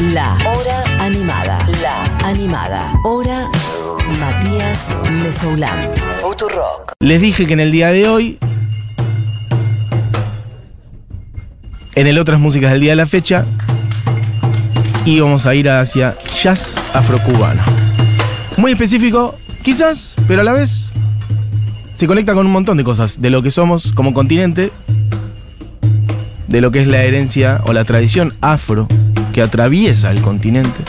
La 0.00 0.38
Hora 0.46 0.84
Animada. 1.00 1.66
La 1.82 2.04
Animada. 2.24 2.92
Hora 3.02 3.50
Matías 4.20 4.94
Mesoulán. 5.10 5.90
Futurock. 6.22 6.92
Les 7.00 7.20
dije 7.20 7.46
que 7.46 7.54
en 7.54 7.58
el 7.58 7.72
día 7.72 7.88
de 7.88 8.08
hoy, 8.08 8.38
en 11.96 12.06
el 12.06 12.16
otras 12.20 12.38
músicas 12.38 12.70
del 12.70 12.80
día 12.80 12.92
de 12.92 12.96
la 12.96 13.06
fecha, 13.06 13.44
íbamos 15.04 15.46
a 15.46 15.56
ir 15.56 15.68
hacia 15.68 16.16
jazz 16.32 16.80
afrocubano. 16.94 17.62
Muy 18.56 18.70
específico, 18.70 19.36
quizás, 19.64 20.14
pero 20.28 20.42
a 20.42 20.44
la 20.44 20.52
vez 20.52 20.92
se 21.96 22.06
conecta 22.06 22.34
con 22.34 22.46
un 22.46 22.52
montón 22.52 22.76
de 22.76 22.84
cosas, 22.84 23.20
de 23.20 23.30
lo 23.30 23.42
que 23.42 23.50
somos 23.50 23.92
como 23.94 24.14
continente, 24.14 24.70
de 26.46 26.60
lo 26.60 26.70
que 26.70 26.82
es 26.82 26.86
la 26.86 27.02
herencia 27.02 27.60
o 27.66 27.72
la 27.72 27.84
tradición 27.84 28.34
afro 28.40 28.86
que 29.38 29.42
atraviesa 29.42 30.10
el 30.10 30.20
continente, 30.20 30.80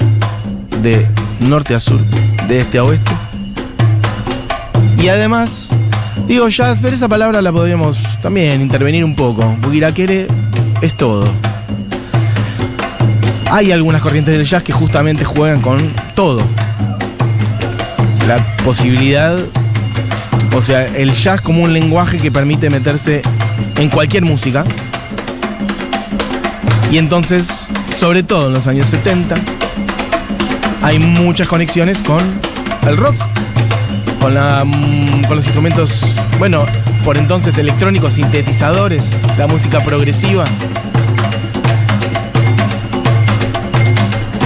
de 0.82 1.06
norte 1.40 1.76
a 1.76 1.80
sur, 1.80 2.00
de 2.48 2.62
este 2.62 2.80
a 2.80 2.84
oeste. 2.84 3.12
Y 4.98 5.08
además, 5.10 5.70
digo 6.28 6.48
jazz, 6.48 6.80
pero 6.82 6.96
esa 6.96 7.08
palabra 7.08 7.44
la 7.44 7.52
podríamos 7.52 8.00
también 8.24 8.60
intervenir 8.60 9.06
un 9.06 9.16
poco, 9.16 9.56
porque 9.62 9.78
Irakere 9.78 10.26
es 10.82 10.98
todo. 10.98 11.32
Hay 13.52 13.72
algunas 13.72 14.02
corrientes 14.02 14.36
del 14.36 14.48
jazz 14.48 14.64
que 14.64 14.74
justamente 14.74 15.24
juegan 15.24 15.62
con 15.62 15.94
todo. 16.16 16.42
La 18.28 18.44
posibilidad, 18.66 19.38
o 20.56 20.62
sea, 20.64 20.88
el 20.88 21.14
jazz 21.14 21.40
como 21.42 21.62
un 21.62 21.72
lenguaje 21.72 22.18
que 22.18 22.32
permite 22.32 22.72
meterse 22.72 23.22
en 23.76 23.90
cualquier 23.90 24.24
música. 24.24 24.64
Y 26.92 26.98
entonces, 26.98 27.69
sobre 28.00 28.24
todo 28.24 28.48
en 28.48 28.54
los 28.54 28.66
años 28.66 28.88
70, 28.88 29.36
hay 30.82 31.00
muchas 31.00 31.50
conexiones 31.50 31.98
con 31.98 32.22
el 32.88 32.96
rock, 32.96 33.16
con, 34.22 34.34
la, 34.34 34.64
mm, 34.64 35.26
con 35.26 35.36
los 35.36 35.44
instrumentos, 35.44 36.02
bueno, 36.38 36.64
por 37.04 37.18
entonces 37.18 37.58
electrónicos, 37.58 38.14
sintetizadores, 38.14 39.04
la 39.38 39.48
música 39.48 39.84
progresiva. 39.84 40.46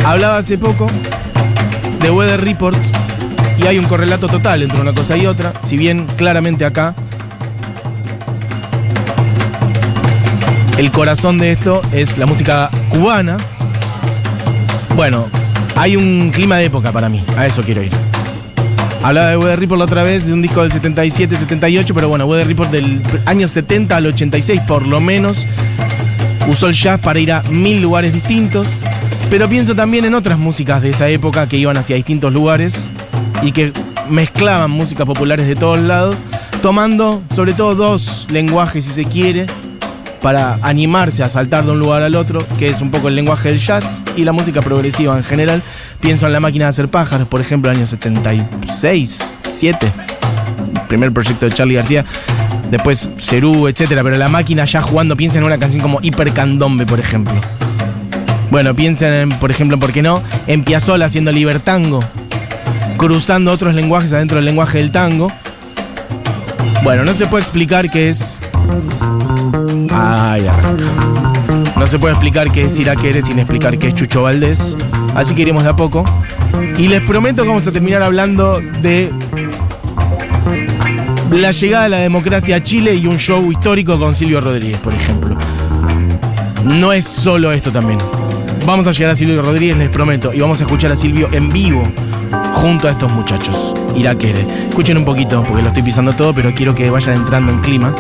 Hablaba 0.04 0.38
hace 0.38 0.58
poco 0.58 0.90
de 2.02 2.10
Weather 2.10 2.44
Report 2.44 2.78
y 3.60 3.68
hay 3.68 3.78
un 3.78 3.86
correlato 3.86 4.28
total 4.28 4.64
entre 4.64 4.82
una 4.82 4.94
cosa 4.94 5.16
y 5.16 5.28
otra, 5.28 5.54
si 5.68 5.78
bien 5.78 6.08
claramente 6.18 6.66
acá 6.66 6.96
el 10.78 10.92
corazón 10.92 11.38
de 11.38 11.52
esto 11.52 11.82
es 11.94 12.18
la 12.18 12.26
música 12.26 12.70
cubana. 12.90 13.38
Bueno, 14.96 15.26
hay 15.76 15.96
un 15.96 16.30
clima 16.32 16.58
de 16.58 16.66
época 16.66 16.92
para 16.92 17.10
mí, 17.10 17.24
a 17.36 17.48
eso 17.48 17.64
quiero 17.64 17.82
ir. 17.82 17.92
Hablaba 19.02 19.30
de 19.30 19.38
Weather 19.38 19.60
Report 19.60 19.80
la 19.80 19.86
otra 19.86 20.04
vez, 20.04 20.26
de 20.26 20.34
un 20.34 20.42
disco 20.42 20.62
del 20.62 20.72
77, 20.72 21.36
78, 21.36 21.94
pero 21.94 22.10
bueno, 22.10 22.26
Weather 22.26 22.48
Report 22.48 22.72
del 22.72 23.02
año 23.26 23.48
70 23.48 23.96
al 23.96 24.06
86 24.06 24.62
por 24.68 24.88
lo 24.88 25.02
menos. 25.02 25.46
Usó 26.48 26.68
el 26.68 26.74
jazz 26.74 27.00
para 27.00 27.20
ir 27.20 27.32
a 27.32 27.42
mil 27.44 27.82
lugares 27.82 28.14
distintos. 28.14 28.68
Pero 29.30 29.50
pienso 29.50 29.74
también 29.76 30.06
en 30.06 30.14
otras 30.14 30.38
músicas 30.38 30.82
de 30.82 30.92
esa 30.92 31.10
época 31.10 31.48
que 31.48 31.58
iban 31.58 31.76
hacia 31.76 31.96
distintos 31.96 32.32
lugares 32.32 32.80
y 33.42 33.52
que 33.52 33.74
mezclaban 34.10 34.70
músicas 34.70 35.08
populares 35.08 35.48
de 35.48 35.56
todos 35.56 35.80
lados, 35.80 36.16
tomando 36.62 37.24
sobre 37.34 37.54
todo 37.54 37.74
dos 37.74 38.28
lenguajes, 38.30 38.86
si 38.86 38.92
se 38.92 39.06
quiere, 39.06 39.48
para 40.22 40.60
animarse 40.62 41.24
a 41.24 41.30
saltar 41.30 41.66
de 41.66 41.72
un 41.72 41.80
lugar 41.80 42.04
al 42.04 42.16
otro, 42.16 42.46
que 42.60 42.70
es 42.70 42.80
un 42.80 42.92
poco 42.92 43.08
el 43.08 43.16
lenguaje 43.16 43.50
del 43.50 43.60
jazz 43.60 44.03
y 44.16 44.24
la 44.24 44.32
música 44.32 44.62
progresiva 44.62 45.18
en 45.18 45.24
general. 45.24 45.62
Pienso 46.00 46.28
en 46.28 46.34
La 46.34 46.40
máquina 46.40 46.66
de 46.66 46.70
hacer 46.70 46.90
pájaros, 46.90 47.28
por 47.28 47.42
ejemplo, 47.42 47.72
año 47.72 47.86
76, 47.86 49.20
7, 49.56 49.92
primer 50.88 51.12
proyecto 51.12 51.46
de 51.46 51.56
Charlie 51.56 51.76
García. 51.76 52.06
Después 52.72 53.10
Cerú, 53.20 53.68
etcétera, 53.68 54.04
pero 54.04 54.18
la 54.18 54.30
máquina 54.30 54.66
ya 54.66 54.82
jugando, 54.82 55.16
piensa 55.16 55.38
en 55.38 55.44
una 55.44 55.58
canción 55.58 55.82
como 55.82 56.00
Hipercandombe, 56.02 56.86
por 56.86 57.00
ejemplo. 57.00 57.36
Bueno, 58.50 58.76
piensen, 58.76 59.14
en, 59.14 59.30
por 59.30 59.52
ejemplo, 59.52 59.80
¿por 59.80 59.92
qué 59.92 60.02
no? 60.02 60.22
En 60.48 60.64
Piazzolla 60.64 61.06
haciendo 61.06 61.32
libertango, 61.32 62.04
cruzando 62.98 63.52
otros 63.52 63.74
lenguajes 63.74 64.14
adentro 64.14 64.38
del 64.38 64.46
lenguaje 64.46 64.78
del 64.80 64.92
tango. 64.92 65.32
Bueno, 66.84 67.04
no 67.04 67.14
se 67.14 67.28
puede 67.28 67.42
explicar 67.42 67.90
qué 67.90 68.10
es. 68.10 68.40
Ay, 69.94 70.48
arranca. 70.48 70.84
No 71.78 71.88
se 71.88 72.00
puede 72.00 72.14
explicar 72.14 72.52
qué 72.52 72.64
es 72.64 72.80
Iraquere 72.80 73.22
sin 73.22 73.40
explicar 73.40 73.78
qué 73.78 73.90
es 73.90 73.96
Chucho 73.96 74.24
Valdés. 74.24 74.76
Así 75.16 75.36
que 75.36 75.44
iremos 75.44 75.64
de 75.64 75.70
a 75.70 75.76
poco. 75.76 76.04
Y 76.78 76.88
les 76.88 77.02
prometo 77.02 77.44
que 77.44 77.50
vamos 77.50 77.68
a 77.68 77.72
terminar 77.72 78.02
hablando 78.02 78.60
de 78.60 79.12
la 81.32 81.52
llegada 81.52 81.84
de 81.84 81.90
la 81.90 81.98
democracia 81.98 82.58
a 82.58 82.64
Chile 82.64 82.96
y 82.96 83.08
un 83.08 83.18
show 83.18 83.52
histórico 83.52 84.00
con 84.00 84.16
Silvio 84.16 84.42
Rodríguez, 84.42 84.80
por 84.80 84.94
ejemplo. 84.94 85.36
No 86.64 86.94
es 86.94 87.06
solo 87.06 87.52
esto 87.52 87.72
también. 87.72 88.00
Vamos 88.66 88.88
a 88.88 88.92
llegar 88.92 89.12
a 89.12 89.16
Silvio 89.16 89.42
Rodríguez, 89.42 89.78
les 89.78 89.90
prometo, 89.90 90.34
y 90.34 90.40
vamos 90.40 90.62
a 90.62 90.64
escuchar 90.64 90.92
a 90.92 90.96
Silvio 90.96 91.28
en 91.34 91.52
vivo 91.52 91.84
junto 92.54 92.88
a 92.88 92.92
estos 92.92 93.12
muchachos. 93.12 93.76
Iraquere. 93.96 94.46
Escuchen 94.70 94.98
un 94.98 95.06
poquito, 95.06 95.44
porque 95.44 95.62
lo 95.62 95.68
estoy 95.68 95.84
pisando 95.84 96.14
todo, 96.14 96.34
pero 96.34 96.54
quiero 96.54 96.74
que 96.74 96.90
vayan 96.90 97.16
entrando 97.16 97.52
en 97.52 97.60
clima. 97.60 97.94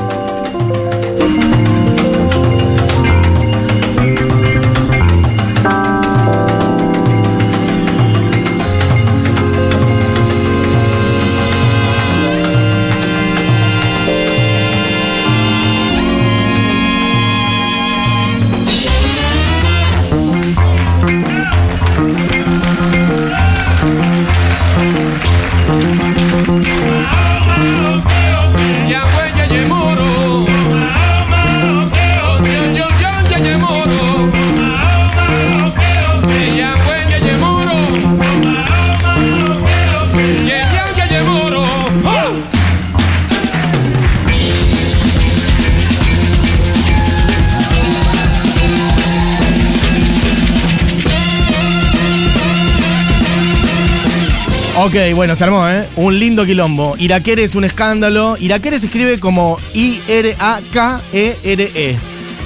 Ok, 54.94 55.16
bueno, 55.16 55.36
se 55.36 55.44
armó, 55.44 55.68
¿eh? 55.68 55.90
Un 55.96 56.20
lindo 56.20 56.46
quilombo. 56.46 56.96
Iraquere 57.00 57.44
es 57.44 57.56
un 57.56 57.64
escándalo. 57.64 58.38
Iraquere 58.40 58.78
se 58.78 58.86
escribe 58.86 59.20
como 59.20 59.58
I-R-A-K-E-R-E. 59.74 60.38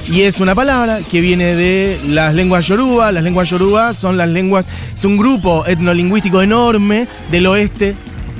Y 0.07 0.21
es 0.21 0.39
una 0.39 0.55
palabra 0.55 1.01
que 1.11 1.19
viene 1.19 1.55
de 1.55 1.99
las 2.07 2.33
lenguas 2.33 2.65
yoruba. 2.65 3.11
Las 3.11 3.25
lenguas 3.25 3.49
yoruba 3.49 3.93
son 3.93 4.15
las 4.15 4.29
lenguas. 4.29 4.65
Es 4.95 5.03
un 5.03 5.17
grupo 5.17 5.65
etnolingüístico 5.67 6.41
enorme 6.41 7.09
del 7.29 7.47
oeste 7.47 7.95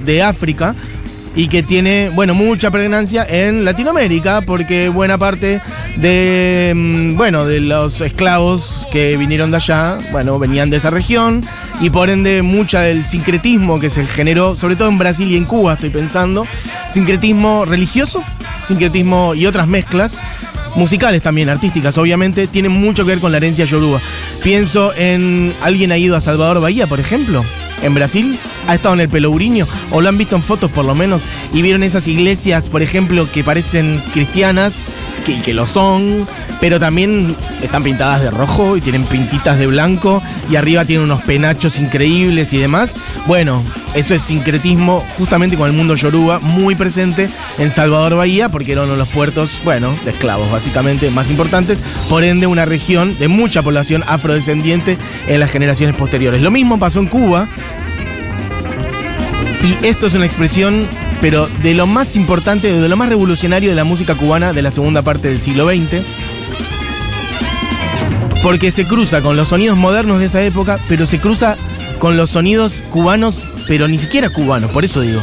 de 0.06 0.24
África 0.24 0.74
y 1.38 1.50
que 1.50 1.62
tiene, 1.62 2.09
bueno, 2.09 2.34
mucha 2.34 2.72
pregnancia 2.72 3.24
en 3.30 3.64
Latinoamérica, 3.64 4.42
porque 4.42 4.90
buena 4.90 5.20
parte 5.20 5.62
de, 5.96 6.74
mm, 6.75 7.16
bueno, 7.16 7.46
de 7.46 7.59
los 7.59 8.02
esclavos 8.02 8.88
que 8.92 9.16
vinieron 9.18 9.52
de 9.52 9.58
allá, 9.58 10.00
bueno, 10.12 10.40
venían 10.40 10.72
de 10.72 10.78
esa 10.78 10.90
región, 10.90 11.46
y 11.80 11.92
por 11.92 12.10
ende 12.10 12.42
mucha 12.42 12.81
del 12.81 13.06
sincretismo 13.06 13.80
que 13.80 13.92
se 13.92 14.04
generó, 14.07 14.56
sobre 14.56 14.75
todo 14.75 14.89
en 14.89 14.98
Brasil 14.98 15.31
y 15.31 15.38
en 15.38 15.45
Cuba, 15.45 15.75
estoy 15.75 15.92
pensando, 15.92 16.48
sincretismo 16.89 17.66
religioso, 17.66 18.24
sincretismo 18.68 19.36
y 19.36 19.45
otras 19.45 19.68
mezclas, 19.68 20.19
musicales 20.75 21.22
también, 21.22 21.50
artísticas, 21.50 22.00
obviamente, 22.00 22.48
tienen 22.48 22.72
mucho 22.72 23.06
que 23.06 23.12
ver 23.12 23.19
con 23.19 23.31
la 23.31 23.38
herencia 23.38 23.66
yoruba. 23.66 24.00
Pienso 24.42 24.92
en 24.95 25.54
alguien 25.62 25.92
ha 25.92 26.00
ido 26.00 26.16
a 26.16 26.22
Salvador 26.22 26.62
Bahía, 26.62 26.88
por 26.88 27.00
ejemplo, 27.00 27.45
en 27.83 27.94
Brasil, 27.94 28.40
ha 28.68 28.75
estado 28.75 28.96
en 28.96 29.02
el 29.02 29.10
Pelourinho, 29.10 29.68
o 29.92 30.02
lo 30.02 30.10
han 30.10 30.18
visto 30.18 30.36
en 30.36 30.44
fotos 30.44 30.72
por 30.72 30.86
lo 30.86 30.96
menos, 30.96 31.22
y 31.54 31.62
vieron 31.62 31.84
esas 31.84 32.08
iglesias, 32.08 32.69
por 32.69 32.81
ejemplo, 32.81 33.28
que 33.31 33.44
parecen 33.44 34.02
cristianas, 34.14 34.88
que, 35.25 35.42
que 35.42 35.54
lo 35.54 35.66
son, 35.66 36.28
pero 36.60 36.80
también 36.80 37.36
están 37.62 37.84
pintadas 37.84 38.22
de 38.22 38.31
rojo 38.31 38.78
y 38.78 38.81
tienen 38.81 39.06
pintitas 39.06 39.60
de 39.60 39.68
blanco, 39.68 40.22
y 40.50 40.56
arriba 40.56 40.86
tienen 40.86 41.06
unos 41.06 41.22
penachos 41.24 41.80
increíbles 41.80 42.54
y 42.54 42.58
demás. 42.58 42.96
Bueno, 43.25 43.64
eso 43.94 44.14
es 44.14 44.22
sincretismo 44.22 45.04
justamente 45.18 45.58
con 45.58 45.68
el 45.68 45.74
mundo 45.74 45.96
yoruba, 45.96 46.40
muy 46.40 46.75
presente 46.75 47.30
en 47.58 47.72
Salvador 47.72 48.16
Bahía, 48.16 48.50
porque 48.50 48.74
era 48.74 48.84
uno 48.84 48.94
de 48.94 48.98
los 48.98 49.08
puertos, 49.08 49.52
bueno, 49.64 49.94
de 50.06 50.12
esclavos 50.12 50.52
básicamente 50.52 51.10
más 51.12 51.30
importantes, 51.30 51.81
por 52.10 52.24
ende 52.24 52.48
una 52.48 52.66
región 52.66 53.18
de 53.18 53.28
mucha 53.28 53.62
población 53.62 54.04
afrodescendiente 54.08 54.98
en 55.28 55.40
las 55.40 55.52
generaciones 55.52 55.96
posteriores. 55.96 56.42
Lo 56.42 56.52
mismo 56.52 56.80
pasó 56.80 57.00
en 57.00 57.08
Cuba, 57.08 57.48
y 59.63 59.86
esto 59.86 60.07
es 60.07 60.13
una 60.13 60.25
expresión, 60.25 60.88
pero 61.21 61.48
de 61.62 61.74
lo 61.74 61.88
más 61.88 62.15
importante, 62.15 62.71
de 62.71 62.89
lo 62.89 62.98
más 62.98 63.09
revolucionario 63.09 63.69
de 63.69 63.75
la 63.75 63.83
música 63.83 64.15
cubana 64.15 64.54
de 64.54 64.62
la 64.62 64.71
segunda 64.71 65.01
parte 65.01 65.30
del 65.30 65.42
siglo 65.42 65.68
XX. 65.68 66.04
Porque 68.44 68.71
se 68.71 68.86
cruza 68.86 69.21
con 69.21 69.36
los 69.36 69.50
sonidos 69.50 69.77
modernos 69.77 70.19
de 70.19 70.25
esa 70.25 70.42
época, 70.42 70.80
pero 70.88 71.06
se 71.06 71.19
cruza 71.19 71.57
con 72.00 72.18
los 72.18 72.30
sonidos 72.30 72.81
cubanos, 72.92 73.44
pero 73.68 73.88
ni 73.88 73.98
siquiera 73.98 74.30
cubanos, 74.30 74.71
por 74.71 74.86
eso 74.86 75.01
digo. 75.01 75.21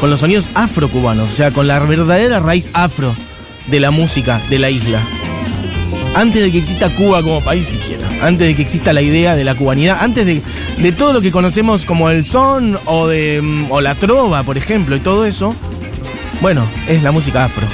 Con 0.00 0.10
los 0.10 0.20
sonidos 0.20 0.48
afrocubanos, 0.54 1.30
o 1.30 1.34
sea, 1.34 1.50
con 1.50 1.66
la 1.66 1.78
verdadera 1.78 2.38
raíz 2.38 2.70
afro 2.72 3.14
de 3.66 3.80
la 3.80 3.90
música 3.90 4.40
de 4.48 4.58
la 4.58 4.70
isla 4.70 5.00
antes 6.14 6.42
de 6.42 6.50
que 6.50 6.58
exista 6.58 6.88
Cuba 6.90 7.22
como 7.22 7.40
país 7.40 7.66
siquiera, 7.66 8.08
antes 8.22 8.48
de 8.48 8.54
que 8.54 8.62
exista 8.62 8.92
la 8.92 9.02
idea 9.02 9.36
de 9.36 9.44
la 9.44 9.54
cubanidad, 9.54 9.98
antes 10.00 10.26
de, 10.26 10.42
de 10.78 10.92
todo 10.92 11.12
lo 11.12 11.20
que 11.20 11.30
conocemos 11.30 11.84
como 11.84 12.10
el 12.10 12.24
son 12.24 12.78
o, 12.86 13.06
de, 13.06 13.40
mm, 13.42 13.70
o 13.70 13.80
la 13.80 13.94
trova, 13.94 14.42
por 14.42 14.58
ejemplo, 14.58 14.96
y 14.96 15.00
todo 15.00 15.24
eso, 15.24 15.54
bueno, 16.40 16.66
es 16.88 17.02
la 17.02 17.12
música 17.12 17.44
afro. 17.44 17.66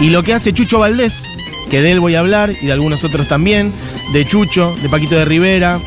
Y 0.00 0.10
lo 0.10 0.22
que 0.22 0.34
hace 0.34 0.52
Chucho 0.52 0.78
Valdés, 0.78 1.24
que 1.70 1.82
de 1.82 1.92
él 1.92 2.00
voy 2.00 2.14
a 2.14 2.20
hablar, 2.20 2.52
y 2.60 2.66
de 2.66 2.72
algunos 2.72 3.04
otros 3.04 3.28
también, 3.28 3.72
de 4.12 4.26
Chucho, 4.26 4.74
de 4.82 4.88
Paquito 4.88 5.14
de 5.14 5.24
Rivera, 5.24 5.78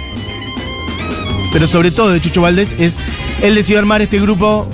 pero 1.51 1.67
sobre 1.67 1.91
todo 1.91 2.09
de 2.09 2.21
Chucho 2.21 2.41
Valdés, 2.41 2.75
es, 2.79 2.97
él 3.41 3.55
decidió 3.55 3.79
armar 3.79 4.01
este 4.01 4.19
grupo 4.19 4.67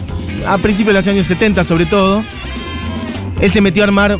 a 0.47 0.57
principios 0.57 0.93
de 0.93 0.99
los 0.99 1.07
años 1.07 1.27
70 1.27 1.63
sobre 1.63 1.85
todo. 1.85 2.23
Él 3.41 3.51
se 3.51 3.61
metió 3.61 3.83
a 3.83 3.85
armar 3.85 4.19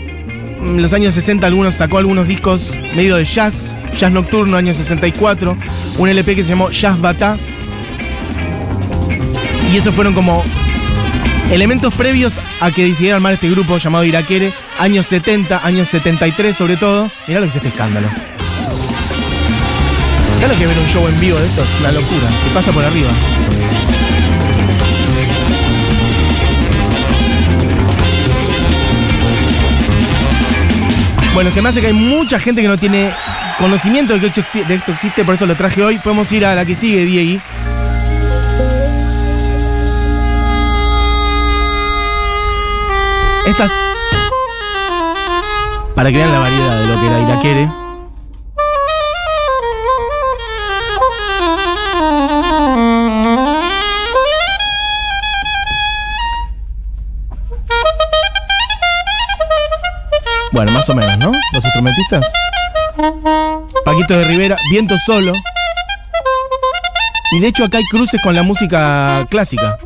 en 0.64 0.82
los 0.82 0.94
años 0.94 1.14
60 1.14 1.46
algunos 1.46 1.76
sacó 1.76 1.98
algunos 1.98 2.28
discos 2.28 2.72
medio 2.96 3.16
de 3.18 3.26
jazz, 3.26 3.76
jazz 3.98 4.12
nocturno, 4.12 4.58
año 4.58 4.74
64, 4.74 5.58
un 5.98 6.10
LP 6.10 6.36
que 6.36 6.44
se 6.44 6.50
llamó 6.50 6.70
Jazz 6.72 7.00
Bata. 7.00 7.38
Y 9.72 9.78
esos 9.78 9.94
fueron 9.94 10.14
como 10.14 10.44
elementos 11.52 11.94
previos 11.94 12.34
a 12.62 12.72
que 12.72 12.84
decidiera 12.84 13.18
armar 13.18 13.34
este 13.34 13.50
grupo 13.50 13.78
llamado 13.78 14.06
Iraquere, 14.06 14.52
años 14.80 15.06
70, 15.08 15.66
años 15.66 15.88
73 15.90 16.56
sobre 16.56 16.78
todo. 16.78 17.10
Mirá 17.28 17.40
lo 17.40 17.46
que 17.46 17.50
es 17.50 17.56
este 17.58 17.68
escándalo. 17.70 18.08
Ya 20.40 20.48
lo 20.48 20.56
que 20.58 20.68
ver 20.68 20.78
un 20.78 20.88
show 20.88 21.08
en 21.08 21.20
vivo 21.20 21.40
de 21.40 21.46
esto? 21.46 21.64
Es 21.64 21.80
una 21.80 21.92
locura, 21.92 22.30
se 22.44 22.54
pasa 22.54 22.72
por 22.72 22.84
arriba. 22.84 23.10
Bueno, 31.34 31.50
se 31.50 31.62
me 31.62 31.70
hace 31.70 31.82
que 31.82 31.88
hay 31.88 31.94
mucha 31.94 32.40
gente 32.40 32.62
que 32.62 32.68
no 32.68 32.78
tiene 32.78 33.12
conocimiento 33.58 34.14
de 34.14 34.20
que 34.20 34.28
esto 34.28 34.92
existe, 34.92 35.24
por 35.24 35.34
eso 35.34 35.48
lo 35.48 35.56
traje 35.56 35.84
hoy. 35.84 35.98
Podemos 35.98 36.32
ir 36.32 36.46
a 36.46 36.54
la 36.54 36.64
que 36.64 36.76
sigue, 36.76 37.04
Diego. 37.06 37.42
Estas. 43.48 43.72
Para 45.96 46.12
que 46.12 46.18
vean 46.18 46.32
la 46.32 46.40
variedad 46.40 46.82
de 46.82 46.88
lo 46.88 47.00
que 47.00 47.08
era 47.08 47.20
Iraquere. 47.20 47.66
Bueno, 47.66 47.83
más 60.84 60.90
o 60.90 60.96
menos, 60.96 61.18
¿no? 61.18 61.32
Los 61.54 61.64
instrumentistas. 61.64 62.26
Paquito 63.86 64.18
de 64.18 64.24
Rivera, 64.26 64.58
Viento 64.70 64.96
Solo. 65.06 65.34
Y 67.32 67.40
de 67.40 67.48
hecho 67.48 67.64
acá 67.64 67.78
hay 67.78 67.86
cruces 67.86 68.22
con 68.22 68.36
la 68.36 68.44
música 68.44 69.26
clásica. 69.30 69.78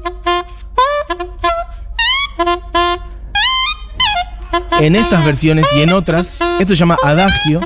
En 4.79 4.95
estas 4.95 5.23
versiones 5.23 5.65
y 5.75 5.81
en 5.81 5.93
otras, 5.93 6.39
esto 6.59 6.73
se 6.73 6.75
llama 6.75 6.97
adagio, 7.03 7.59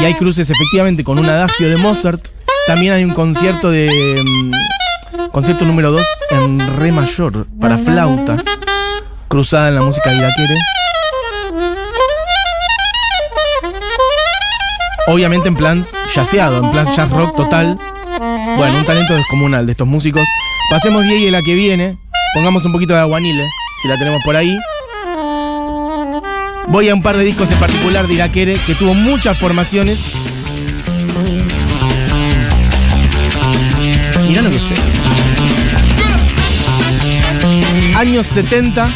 y 0.00 0.04
hay 0.04 0.14
cruces 0.14 0.48
efectivamente 0.48 1.02
con 1.02 1.18
un 1.18 1.28
adagio 1.28 1.68
de 1.68 1.76
Mozart. 1.76 2.28
También 2.68 2.92
hay 2.92 3.04
un 3.04 3.14
concierto 3.14 3.70
de... 3.70 4.22
Mm, 4.24 5.30
concierto 5.32 5.64
número 5.64 5.90
2 5.90 6.02
en 6.30 6.76
re 6.76 6.92
mayor, 6.92 7.48
para 7.60 7.78
flauta, 7.78 8.36
cruzada 9.28 9.68
en 9.68 9.74
la 9.74 9.82
música 9.82 10.12
iraquere. 10.12 10.56
Obviamente 15.08 15.48
en 15.48 15.54
plan 15.54 15.86
yaceado, 16.14 16.64
en 16.64 16.72
plan 16.72 16.90
jazz 16.92 17.08
rock 17.10 17.36
total. 17.36 17.78
Bueno, 18.56 18.78
un 18.78 18.84
talento 18.84 19.14
descomunal 19.14 19.64
de 19.64 19.72
estos 19.72 19.86
músicos. 19.86 20.26
Pasemos 20.68 21.04
10 21.04 21.22
y 21.22 21.30
la 21.30 21.42
que 21.42 21.54
viene. 21.54 21.96
Pongamos 22.34 22.64
un 22.64 22.72
poquito 22.72 22.92
de 22.92 23.00
aguanile, 23.00 23.44
si 23.82 23.88
la 23.88 23.98
tenemos 23.98 24.20
por 24.24 24.34
ahí. 24.34 24.58
Voy 26.68 26.88
a 26.88 26.94
un 26.94 27.02
par 27.02 27.16
de 27.16 27.24
discos 27.24 27.50
en 27.52 27.58
particular 27.58 28.08
de 28.08 28.14
Iraquere, 28.14 28.56
que 28.66 28.74
tuvo 28.74 28.94
muchas 28.94 29.38
formaciones. 29.38 30.00
Mirá 34.28 34.42
lo 34.42 34.50
que 34.50 34.58
sé. 34.58 34.74
Años 37.96 38.26
70. 38.26 38.88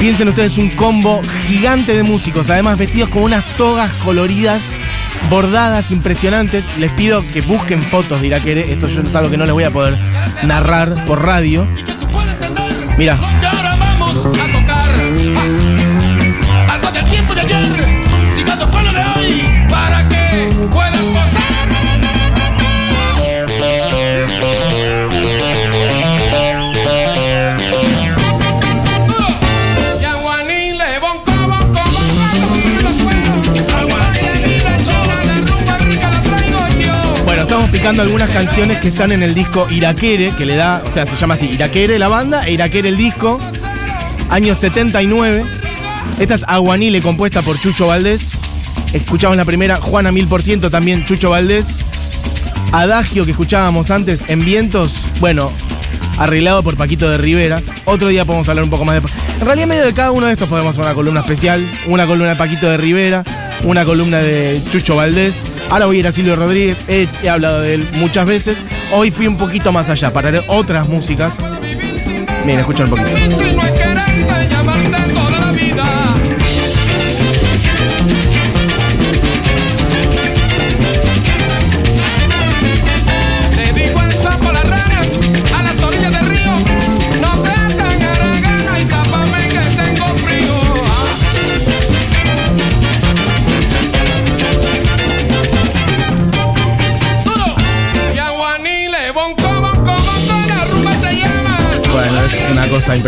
Piensen 0.00 0.28
ustedes 0.28 0.58
un 0.58 0.70
combo 0.70 1.20
gigante 1.46 1.94
de 1.94 2.02
músicos, 2.02 2.50
además 2.50 2.78
vestidos 2.78 3.08
con 3.08 3.22
unas 3.22 3.44
togas 3.56 3.90
coloridas 4.04 4.76
bordadas 5.30 5.90
impresionantes. 5.90 6.64
Les 6.78 6.90
pido 6.92 7.24
que 7.32 7.40
busquen 7.40 7.82
fotos 7.82 8.20
de 8.20 8.28
Iraquere. 8.28 8.72
Esto 8.72 8.86
es 8.86 9.14
algo 9.14 9.30
que 9.30 9.36
no 9.36 9.44
les 9.44 9.54
voy 9.54 9.64
a 9.64 9.70
poder 9.70 9.98
narrar 10.44 11.04
por 11.06 11.24
radio. 11.24 11.66
Mira. 12.96 13.16
vamos 13.16 14.26
algunas 37.86 38.28
canciones 38.30 38.78
que 38.78 38.88
están 38.88 39.12
en 39.12 39.22
el 39.22 39.34
disco 39.34 39.66
Iraquere, 39.70 40.34
que 40.36 40.44
le 40.44 40.56
da, 40.56 40.82
o 40.86 40.90
sea, 40.90 41.06
se 41.06 41.16
llama 41.16 41.34
así, 41.34 41.46
Iraquere 41.46 41.98
la 41.98 42.08
banda 42.08 42.46
e 42.46 42.52
Iraquere 42.52 42.90
el 42.90 42.98
disco, 42.98 43.40
año 44.28 44.54
79. 44.54 45.42
Esta 46.20 46.34
es 46.34 46.44
Aguanile 46.46 47.00
compuesta 47.00 47.40
por 47.40 47.58
Chucho 47.58 47.86
Valdés. 47.86 48.32
Escuchamos 48.92 49.38
la 49.38 49.46
primera, 49.46 49.76
Juana 49.76 50.12
Mil 50.12 50.28
por 50.28 50.42
ciento 50.42 50.70
también 50.70 51.06
Chucho 51.06 51.30
Valdés. 51.30 51.78
Adagio 52.72 53.24
que 53.24 53.30
escuchábamos 53.30 53.90
antes 53.90 54.24
en 54.28 54.44
Vientos, 54.44 54.94
bueno, 55.18 55.50
arreglado 56.18 56.62
por 56.62 56.76
Paquito 56.76 57.08
de 57.08 57.16
Rivera. 57.16 57.62
Otro 57.86 58.08
día 58.08 58.26
podemos 58.26 58.48
hablar 58.50 58.64
un 58.64 58.70
poco 58.70 58.84
más 58.84 59.02
de... 59.02 59.08
En 59.40 59.46
realidad 59.46 59.62
en 59.62 59.68
medio 59.68 59.84
de 59.86 59.94
cada 59.94 60.10
uno 60.10 60.26
de 60.26 60.32
estos 60.32 60.48
podemos 60.48 60.72
hacer 60.72 60.84
una 60.84 60.94
columna 60.94 61.20
especial, 61.20 61.64
una 61.86 62.06
columna 62.06 62.30
de 62.30 62.36
Paquito 62.36 62.68
de 62.68 62.76
Rivera, 62.76 63.24
una 63.64 63.84
columna 63.84 64.18
de 64.18 64.62
Chucho 64.70 64.94
Valdés. 64.94 65.34
Ahora 65.70 65.86
voy 65.86 65.96
a 65.96 66.00
ir 66.00 66.06
a 66.06 66.12
Silvio 66.12 66.34
Rodríguez, 66.34 66.78
he, 66.88 67.28
hablado 67.28 67.60
de 67.60 67.74
él 67.74 67.86
muchas 67.94 68.26
veces. 68.26 68.58
Hoy 68.92 69.10
fui 69.10 69.26
un 69.26 69.36
poquito 69.36 69.70
más 69.70 69.90
allá 69.90 70.12
para 70.12 70.42
otras 70.46 70.88
músicas. 70.88 71.34
Miren, 72.44 72.60
escuchen 72.60 72.90
un 72.90 72.90
poquito. 72.90 73.77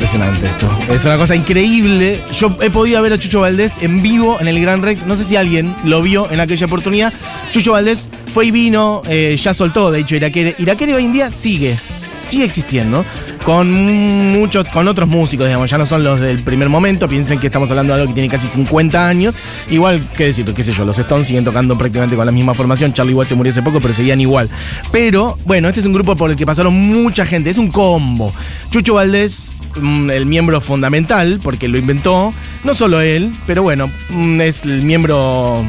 Impresionante 0.00 0.46
esto. 0.46 0.66
Es 0.88 1.04
una 1.04 1.18
cosa 1.18 1.36
increíble. 1.36 2.18
Yo 2.32 2.56
he 2.62 2.70
podido 2.70 3.02
ver 3.02 3.12
a 3.12 3.18
Chucho 3.18 3.40
Valdés 3.40 3.72
en 3.82 4.00
vivo 4.00 4.40
en 4.40 4.48
el 4.48 4.58
Gran 4.58 4.80
Rex. 4.80 5.04
No 5.04 5.14
sé 5.14 5.24
si 5.24 5.36
alguien 5.36 5.74
lo 5.84 6.00
vio 6.00 6.30
en 6.30 6.40
aquella 6.40 6.64
oportunidad. 6.64 7.12
Chucho 7.50 7.72
Valdés 7.72 8.08
fue 8.32 8.46
y 8.46 8.50
vino, 8.50 9.02
eh, 9.06 9.36
ya 9.38 9.52
soltó, 9.52 9.90
de 9.90 10.00
hecho, 10.00 10.16
Iraquere. 10.16 10.54
Iraquere 10.58 10.94
hoy 10.94 11.04
en 11.04 11.12
día 11.12 11.30
sigue, 11.30 11.78
sigue 12.26 12.44
existiendo. 12.44 13.04
Con 13.44 14.32
muchos, 14.32 14.66
con 14.68 14.88
otros 14.88 15.08
músicos, 15.08 15.46
digamos, 15.46 15.70
ya 15.70 15.78
no 15.78 15.86
son 15.86 16.04
los 16.04 16.20
del 16.20 16.42
primer 16.42 16.68
momento, 16.68 17.08
piensen 17.08 17.38
que 17.38 17.46
estamos 17.46 17.70
hablando 17.70 17.94
de 17.94 18.00
algo 18.00 18.12
que 18.12 18.14
tiene 18.14 18.28
casi 18.28 18.46
50 18.46 19.08
años, 19.08 19.36
igual, 19.70 20.06
qué 20.16 20.26
decir, 20.26 20.52
qué 20.52 20.62
sé 20.62 20.72
yo, 20.72 20.84
los 20.84 20.98
Stones 20.98 21.26
siguen 21.26 21.44
tocando 21.44 21.76
prácticamente 21.76 22.16
con 22.16 22.26
la 22.26 22.32
misma 22.32 22.54
formación, 22.54 22.92
Charlie 22.92 23.14
Watts 23.14 23.30
se 23.30 23.34
murió 23.34 23.52
hace 23.52 23.62
poco, 23.62 23.80
pero 23.80 23.94
seguían 23.94 24.20
igual. 24.20 24.48
Pero, 24.92 25.38
bueno, 25.46 25.68
este 25.68 25.80
es 25.80 25.86
un 25.86 25.92
grupo 25.92 26.16
por 26.16 26.30
el 26.30 26.36
que 26.36 26.46
pasaron 26.46 26.74
mucha 26.74 27.24
gente, 27.24 27.50
es 27.50 27.58
un 27.58 27.70
combo. 27.70 28.32
Chucho 28.70 28.94
Valdés 28.94 29.54
mm, 29.80 30.10
el 30.10 30.26
miembro 30.26 30.60
fundamental, 30.60 31.40
porque 31.42 31.68
lo 31.68 31.78
inventó, 31.78 32.34
no 32.64 32.74
solo 32.74 33.00
él, 33.00 33.32
pero 33.46 33.62
bueno, 33.62 33.90
mm, 34.10 34.40
es 34.40 34.64
el 34.64 34.82
miembro 34.82 35.64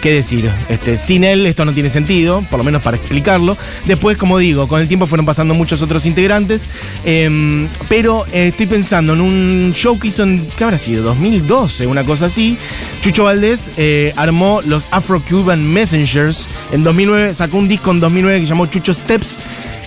¿Qué 0.00 0.12
decir? 0.12 0.48
Este, 0.68 0.96
sin 0.96 1.24
él 1.24 1.44
esto 1.46 1.64
no 1.64 1.72
tiene 1.72 1.90
sentido, 1.90 2.44
por 2.50 2.58
lo 2.58 2.64
menos 2.64 2.82
para 2.82 2.96
explicarlo. 2.96 3.56
Después, 3.84 4.16
como 4.16 4.38
digo, 4.38 4.68
con 4.68 4.80
el 4.80 4.86
tiempo 4.86 5.06
fueron 5.06 5.26
pasando 5.26 5.54
muchos 5.54 5.82
otros 5.82 6.06
integrantes, 6.06 6.68
em, 7.04 7.68
pero 7.88 8.24
eh, 8.32 8.48
estoy 8.48 8.66
pensando 8.66 9.14
en 9.14 9.20
un 9.20 9.72
show 9.74 9.98
que 9.98 10.08
hizo 10.08 10.22
en, 10.22 10.46
¿qué 10.56 10.64
habrá 10.64 10.78
sido? 10.78 11.02
2012, 11.02 11.86
una 11.86 12.04
cosa 12.04 12.26
así. 12.26 12.56
Chucho 13.00 13.24
Valdés 13.24 13.72
eh, 13.76 14.12
armó 14.16 14.60
los 14.64 14.86
Afro-Cuban 14.92 15.66
Messengers. 15.72 16.46
En 16.72 16.84
2009 16.84 17.34
sacó 17.34 17.58
un 17.58 17.66
disco 17.66 17.90
en 17.90 18.00
2009 18.00 18.40
que 18.40 18.46
llamó 18.46 18.66
Chucho 18.66 18.94
Steps. 18.94 19.38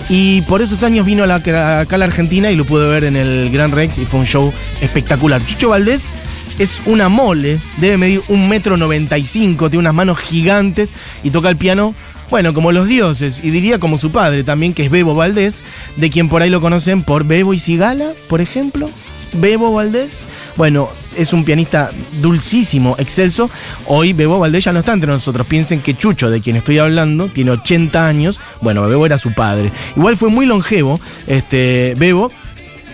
Y 0.10 0.42
por 0.42 0.62
esos 0.62 0.84
años 0.84 1.06
vino 1.06 1.24
acá 1.24 1.86
a 1.90 1.98
la 1.98 2.06
Argentina 2.06 2.52
y 2.52 2.56
lo 2.58 2.66
pude 2.66 2.88
ver 2.88 3.06
en 3.06 3.16
el 3.16 3.50
Gran 3.50 3.72
Rex 3.72 3.98
y 4.00 4.06
fue 4.06 4.20
un 4.20 4.26
show 4.26 4.52
espectacular. 4.82 5.46
Chucho 5.46 5.70
Valdés 5.70 6.16
es 6.60 6.82
una 6.86 7.10
mole, 7.10 7.60
debe 7.78 7.98
medir 7.98 8.22
un 8.28 8.48
metro 8.50 8.78
noventa 8.78 9.18
y 9.18 9.26
cinco, 9.26 9.70
tiene 9.70 9.82
unas 9.82 9.94
manos 9.94 10.20
gigantes 10.20 10.92
y 11.24 11.30
toca 11.30 11.50
el 11.50 11.58
piano, 11.58 11.94
bueno, 12.30 12.54
como 12.54 12.72
los 12.72 12.88
dioses, 12.88 13.42
y 13.44 13.50
diría 13.50 13.80
como 13.80 13.98
su 13.98 14.12
padre 14.12 14.44
también, 14.44 14.74
que 14.74 14.86
es 14.86 14.92
Bebo 14.92 15.16
Valdés, 15.16 15.64
de 15.98 16.10
quien 16.10 16.30
por 16.30 16.42
ahí 16.42 16.50
lo 16.50 16.62
conocen 16.62 17.04
por 17.04 17.26
Bebo 17.26 17.54
y 17.54 17.60
Sigala, 17.60 18.14
por 18.28 18.42
ejemplo. 18.42 18.90
Bebo 19.34 19.74
Valdés, 19.74 20.28
bueno, 20.58 20.90
es 21.18 21.34
un 21.34 21.44
pianista 21.44 21.92
dulcísimo, 22.22 22.96
excelso. 23.00 23.50
Hoy 23.86 24.14
Bebo 24.14 24.40
Valdés 24.40 24.66
ya 24.66 24.74
no 24.74 24.80
está 24.80 24.94
entre 24.94 25.10
nosotros. 25.10 25.48
Piensen 25.48 25.82
que 25.82 25.96
Chucho, 25.96 26.30
de 26.30 26.42
quien 26.42 26.58
estoy 26.58 26.80
hablando, 26.80 27.28
tiene 27.28 27.52
80 27.52 28.08
años. 28.08 28.40
Bueno, 28.62 28.88
Bebo 28.88 29.06
era 29.06 29.18
su 29.18 29.34
padre. 29.34 29.72
Igual 29.96 30.18
fue 30.18 30.30
muy 30.30 30.46
longevo, 30.46 31.00
este, 31.28 31.96
Bebo. 31.98 32.32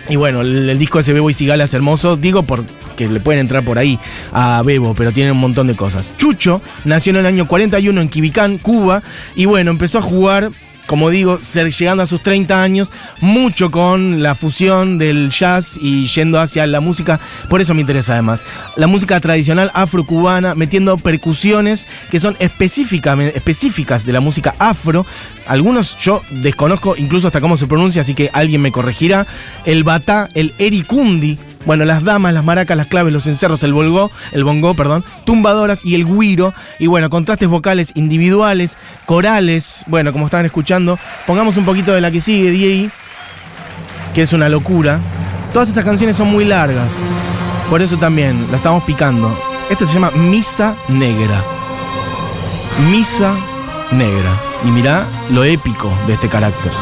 Y 0.08 0.16
bueno, 0.16 0.40
el, 0.40 0.70
el 0.70 0.78
disco 0.78 0.98
de 0.98 1.02
ese 1.02 1.12
Bebo 1.12 1.28
y 1.28 1.34
Sigala 1.34 1.64
es 1.64 1.74
hermoso. 1.74 2.16
Digo 2.16 2.42
por 2.44 2.64
que 2.98 3.08
le 3.08 3.20
pueden 3.20 3.40
entrar 3.40 3.64
por 3.64 3.78
ahí 3.78 3.98
a 4.32 4.60
Bebo, 4.62 4.94
pero 4.94 5.12
tiene 5.12 5.32
un 5.32 5.38
montón 5.38 5.68
de 5.68 5.76
cosas. 5.76 6.12
Chucho 6.18 6.60
nació 6.84 7.10
en 7.10 7.16
el 7.16 7.26
año 7.26 7.48
41 7.48 7.98
en 7.98 8.08
Quibicán, 8.08 8.58
Cuba, 8.58 9.02
y 9.36 9.46
bueno, 9.46 9.70
empezó 9.70 9.98
a 9.98 10.02
jugar 10.02 10.50
como 10.88 11.10
digo, 11.10 11.38
llegando 11.38 12.02
a 12.02 12.06
sus 12.06 12.22
30 12.22 12.62
años, 12.62 12.90
mucho 13.20 13.70
con 13.70 14.22
la 14.22 14.34
fusión 14.34 14.96
del 14.96 15.28
jazz 15.30 15.78
y 15.80 16.06
yendo 16.06 16.40
hacia 16.40 16.66
la 16.66 16.80
música, 16.80 17.20
por 17.50 17.60
eso 17.60 17.74
me 17.74 17.82
interesa 17.82 18.14
además, 18.14 18.42
la 18.74 18.86
música 18.86 19.20
tradicional 19.20 19.70
afro-cubana, 19.74 20.54
metiendo 20.54 20.96
percusiones 20.96 21.86
que 22.10 22.20
son 22.20 22.36
específicas 22.40 24.06
de 24.06 24.12
la 24.14 24.20
música 24.20 24.54
afro. 24.58 25.04
Algunos 25.46 25.98
yo 26.00 26.22
desconozco 26.30 26.96
incluso 26.96 27.26
hasta 27.26 27.42
cómo 27.42 27.58
se 27.58 27.66
pronuncia, 27.66 28.00
así 28.00 28.14
que 28.14 28.30
alguien 28.32 28.62
me 28.62 28.72
corregirá. 28.72 29.26
El 29.66 29.84
batá, 29.84 30.30
el 30.34 30.54
ericundi, 30.58 31.38
bueno, 31.68 31.84
las 31.84 32.02
damas, 32.02 32.32
las 32.32 32.46
maracas, 32.46 32.78
las 32.78 32.86
claves, 32.86 33.12
los 33.12 33.26
encerros, 33.26 33.62
el 33.62 33.74
bongó, 33.74 34.10
el 34.32 34.42
bongo, 34.42 34.72
perdón, 34.72 35.04
tumbadoras 35.26 35.84
y 35.84 35.96
el 35.96 36.06
guiro. 36.06 36.54
Y 36.78 36.86
bueno, 36.86 37.10
contrastes 37.10 37.46
vocales 37.46 37.92
individuales, 37.94 38.78
corales, 39.04 39.84
bueno, 39.86 40.10
como 40.14 40.24
estaban 40.24 40.46
escuchando. 40.46 40.98
Pongamos 41.26 41.58
un 41.58 41.66
poquito 41.66 41.92
de 41.92 42.00
la 42.00 42.10
que 42.10 42.22
sigue, 42.22 42.52
D.A., 42.52 44.14
que 44.14 44.22
es 44.22 44.32
una 44.32 44.48
locura. 44.48 44.98
Todas 45.52 45.68
estas 45.68 45.84
canciones 45.84 46.16
son 46.16 46.28
muy 46.28 46.46
largas. 46.46 46.94
Por 47.68 47.82
eso 47.82 47.98
también 47.98 48.50
la 48.50 48.56
estamos 48.56 48.82
picando. 48.84 49.30
Esta 49.68 49.84
se 49.84 49.92
llama 49.92 50.10
Misa 50.12 50.74
Negra. 50.88 51.42
Misa 52.90 53.34
Negra. 53.92 54.32
Y 54.64 54.68
mirá 54.68 55.04
lo 55.32 55.44
épico 55.44 55.92
de 56.06 56.14
este 56.14 56.30
carácter. 56.30 56.72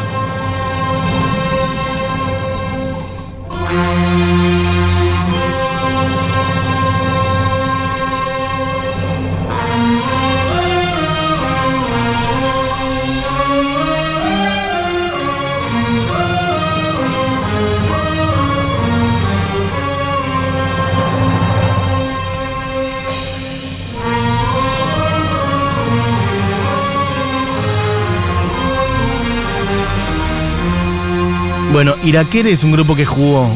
Bueno, 31.71 31.93
Irakere 32.03 32.51
es 32.51 32.63
un 32.63 32.71
grupo 32.71 32.95
que 32.95 33.05
jugó 33.05 33.47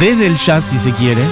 desde 0.00 0.26
el 0.26 0.36
jazz, 0.36 0.64
si 0.64 0.78
se 0.78 0.92
quiere, 0.92 1.22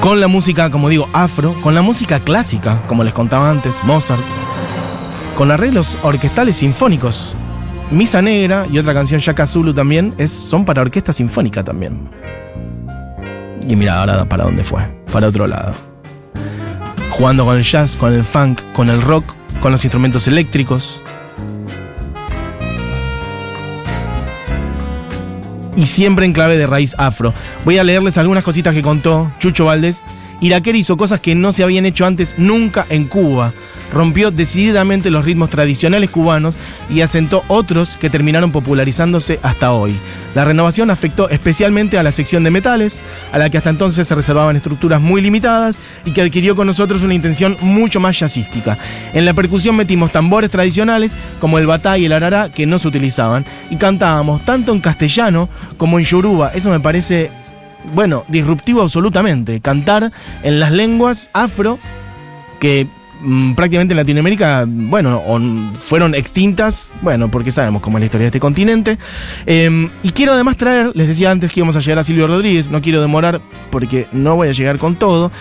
con 0.00 0.20
la 0.20 0.28
música, 0.28 0.70
como 0.70 0.88
digo, 0.88 1.08
afro, 1.12 1.52
con 1.62 1.74
la 1.74 1.82
música 1.82 2.18
clásica, 2.18 2.80
como 2.88 3.04
les 3.04 3.12
contaba 3.12 3.50
antes, 3.50 3.74
Mozart, 3.84 4.22
con 5.36 5.50
arreglos 5.50 5.98
orquestales 6.02 6.56
sinfónicos. 6.56 7.34
Misa 7.90 8.20
Negra 8.20 8.66
y 8.70 8.78
otra 8.78 8.94
canción, 8.94 9.20
Shaka 9.20 9.46
Zulu 9.46 9.72
también, 9.72 10.14
es, 10.18 10.32
son 10.32 10.64
para 10.64 10.82
orquesta 10.82 11.12
sinfónica 11.12 11.62
también. 11.62 12.10
Y 13.68 13.76
mira, 13.76 14.00
ahora 14.00 14.28
para 14.28 14.44
dónde 14.44 14.64
fue, 14.64 14.82
para 15.12 15.28
otro 15.28 15.46
lado. 15.46 15.72
Jugando 17.10 17.44
con 17.44 17.56
el 17.56 17.62
jazz, 17.62 17.96
con 17.96 18.12
el 18.12 18.24
funk, 18.24 18.60
con 18.72 18.88
el 18.88 19.02
rock, 19.02 19.24
con 19.60 19.72
los 19.72 19.84
instrumentos 19.84 20.26
eléctricos, 20.28 21.00
y 25.78 25.86
siempre 25.86 26.26
en 26.26 26.32
clave 26.32 26.58
de 26.58 26.66
raíz 26.66 26.96
afro. 26.98 27.32
Voy 27.64 27.78
a 27.78 27.84
leerles 27.84 28.16
algunas 28.16 28.42
cositas 28.42 28.74
que 28.74 28.82
contó 28.82 29.30
Chucho 29.38 29.64
Valdés. 29.64 30.02
Iraquer 30.40 30.74
hizo 30.74 30.96
cosas 30.96 31.20
que 31.20 31.36
no 31.36 31.52
se 31.52 31.62
habían 31.62 31.86
hecho 31.86 32.04
antes 32.04 32.34
nunca 32.36 32.84
en 32.90 33.06
Cuba 33.06 33.52
rompió 33.92 34.30
decididamente 34.30 35.10
los 35.10 35.24
ritmos 35.24 35.50
tradicionales 35.50 36.10
cubanos 36.10 36.56
y 36.90 37.00
asentó 37.00 37.42
otros 37.48 37.96
que 37.96 38.10
terminaron 38.10 38.52
popularizándose 38.52 39.40
hasta 39.42 39.72
hoy. 39.72 39.96
La 40.38 40.44
renovación 40.44 40.88
afectó 40.92 41.28
especialmente 41.30 41.98
a 41.98 42.04
la 42.04 42.12
sección 42.12 42.44
de 42.44 42.52
metales, 42.52 43.00
a 43.32 43.38
la 43.38 43.50
que 43.50 43.58
hasta 43.58 43.70
entonces 43.70 44.06
se 44.06 44.14
reservaban 44.14 44.54
estructuras 44.54 45.00
muy 45.00 45.20
limitadas 45.20 45.80
y 46.04 46.12
que 46.12 46.22
adquirió 46.22 46.54
con 46.54 46.68
nosotros 46.68 47.02
una 47.02 47.14
intención 47.14 47.56
mucho 47.60 47.98
más 47.98 48.16
jazzística. 48.16 48.78
En 49.14 49.24
la 49.24 49.34
percusión 49.34 49.74
metimos 49.74 50.12
tambores 50.12 50.48
tradicionales 50.48 51.12
como 51.40 51.58
el 51.58 51.66
batá 51.66 51.98
y 51.98 52.04
el 52.04 52.12
arará 52.12 52.50
que 52.50 52.66
no 52.66 52.78
se 52.78 52.86
utilizaban 52.86 53.44
y 53.68 53.74
cantábamos 53.78 54.44
tanto 54.44 54.70
en 54.70 54.78
castellano 54.78 55.48
como 55.76 55.98
en 55.98 56.04
yoruba. 56.04 56.52
Eso 56.54 56.70
me 56.70 56.78
parece, 56.78 57.32
bueno, 57.92 58.22
disruptivo 58.28 58.82
absolutamente. 58.82 59.60
Cantar 59.60 60.12
en 60.44 60.60
las 60.60 60.70
lenguas 60.70 61.30
afro 61.32 61.80
que 62.60 62.86
Mm, 63.20 63.54
prácticamente 63.54 63.92
en 63.92 63.96
Latinoamérica, 63.96 64.64
bueno, 64.68 65.20
fueron 65.82 66.14
extintas, 66.14 66.92
bueno, 67.02 67.28
porque 67.28 67.50
sabemos 67.50 67.82
cómo 67.82 67.98
es 67.98 68.02
la 68.02 68.06
historia 68.06 68.24
de 68.24 68.28
este 68.28 68.40
continente. 68.40 68.98
Em, 69.46 69.90
y 70.02 70.10
quiero 70.10 70.32
además 70.32 70.56
traer, 70.56 70.92
les 70.94 71.08
decía 71.08 71.30
antes 71.30 71.50
que 71.50 71.60
íbamos 71.60 71.74
a 71.74 71.80
llegar 71.80 71.98
a 71.98 72.04
Silvio 72.04 72.26
Rodríguez, 72.28 72.70
no 72.70 72.80
quiero 72.80 73.00
demorar 73.00 73.40
porque 73.70 74.06
no 74.12 74.36
voy 74.36 74.48
a 74.48 74.52
llegar 74.52 74.78
con 74.78 74.94
todo. 74.94 75.32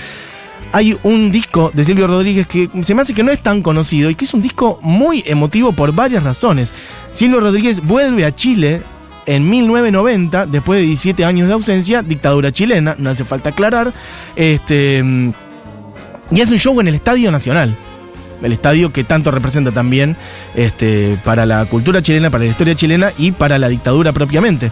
Hay 0.73 0.97
un 1.03 1.31
disco 1.31 1.71
de 1.73 1.83
Silvio 1.83 2.07
Rodríguez 2.07 2.47
que 2.47 2.69
se 2.81 2.93
me 2.93 3.01
hace 3.01 3.13
que 3.13 3.23
no 3.23 3.31
es 3.31 3.41
tan 3.41 3.61
conocido 3.61 4.09
y 4.09 4.15
que 4.15 4.25
es 4.25 4.33
un 4.33 4.41
disco 4.41 4.79
muy 4.81 5.23
emotivo 5.25 5.71
por 5.71 5.93
varias 5.93 6.23
razones. 6.23 6.73
Silvio 7.11 7.39
Rodríguez 7.39 7.79
vuelve 7.81 8.25
a 8.25 8.35
Chile 8.35 8.81
en 9.27 9.49
1990, 9.49 10.45
después 10.47 10.79
de 10.79 10.85
17 10.87 11.25
años 11.25 11.47
de 11.47 11.53
ausencia, 11.53 12.01
dictadura 12.01 12.51
chilena, 12.51 12.95
no 12.97 13.09
hace 13.09 13.23
falta 13.23 13.49
aclarar. 13.49 13.93
Este 14.35 15.03
y 16.31 16.41
es 16.41 16.51
un 16.51 16.57
show 16.57 16.79
en 16.81 16.87
el 16.87 16.95
Estadio 16.95 17.31
Nacional. 17.31 17.75
El 18.41 18.53
estadio 18.53 18.93
que 18.93 19.03
tanto 19.03 19.31
representa 19.31 19.71
también 19.71 20.15
este, 20.55 21.17
para 21.23 21.45
la 21.45 21.65
cultura 21.65 22.03
chilena, 22.03 22.29
para 22.29 22.43
la 22.43 22.51
historia 22.51 22.75
chilena 22.75 23.11
y 23.17 23.31
para 23.31 23.57
la 23.57 23.67
dictadura 23.67 24.11
propiamente. 24.11 24.71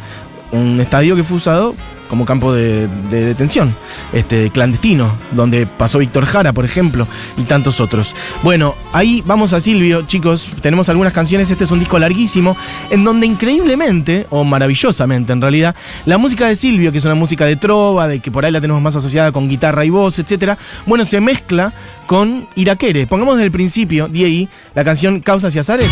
Un 0.52 0.80
estadio 0.80 1.16
que 1.16 1.24
fue 1.24 1.38
usado 1.38 1.76
como 2.10 2.26
campo 2.26 2.54
de, 2.54 2.88
detención, 3.10 3.74
este, 4.14 4.50
clandestino, 4.52 5.14
donde 5.32 5.66
pasó 5.66 6.00
Víctor 6.00 6.26
Jara, 6.26 6.54
por 6.54 6.66
ejemplo, 6.66 7.08
y 7.38 7.44
tantos 7.44 7.80
otros. 7.80 8.16
Bueno, 8.44 8.76
ahí 8.94 9.24
vamos 9.26 9.54
a 9.54 9.60
Silvio, 9.60 10.04
chicos, 10.04 10.48
tenemos 10.62 10.90
algunas 10.90 11.14
canciones, 11.14 11.50
este 11.50 11.64
es 11.64 11.72
un 11.72 11.80
disco 11.80 12.00
larguísimo, 12.00 12.56
en 12.90 13.04
donde 13.04 13.28
increíblemente, 13.28 14.28
o 14.30 14.44
maravillosamente 14.44 15.34
en 15.34 15.42
realidad, 15.42 15.76
la 16.06 16.18
música 16.18 16.48
de 16.48 16.56
Silvio, 16.56 16.92
que 16.92 17.00
es 17.00 17.06
una 17.06 17.16
música 17.16 17.46
de 17.46 17.56
trova, 17.56 18.08
de 18.08 18.20
que 18.20 18.32
por 18.32 18.46
ahí 18.46 18.52
la 18.52 18.62
tenemos 18.62 18.82
más 18.82 18.96
asociada 18.96 19.32
con 19.32 19.50
guitarra 19.50 19.86
y 19.86 19.90
voz, 19.90 20.20
etcétera, 20.20 20.58
bueno, 20.86 21.06
se 21.06 21.20
mezcla 21.22 21.74
con 22.08 22.48
Iraquere. 22.56 23.08
Pongamos 23.08 23.36
desde 23.36 23.48
el 23.48 23.52
principio, 23.52 24.10
ahí, 24.14 24.48
la 24.74 24.84
canción 24.84 25.20
Causas 25.22 25.56
y 25.56 25.60
Azares. 25.60 25.90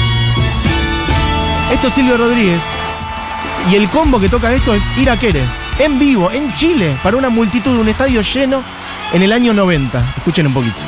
Esto 1.71 1.87
es 1.87 1.93
Silvio 1.93 2.17
Rodríguez 2.17 2.61
Y 3.71 3.75
el 3.75 3.89
combo 3.89 4.19
que 4.19 4.29
toca 4.29 4.53
esto 4.53 4.73
es 4.73 4.83
Iraquere, 4.97 5.43
en 5.79 5.97
vivo, 5.97 6.29
en 6.31 6.53
Chile, 6.55 6.95
para 7.01 7.17
una 7.17 7.29
multitud, 7.29 7.79
un 7.79 7.87
estadio 7.87 8.21
lleno 8.21 8.61
en 9.13 9.21
el 9.21 9.31
año 9.31 9.53
90. 9.53 10.03
Escuchen 10.17 10.47
un 10.47 10.53
poquito. 10.53 10.81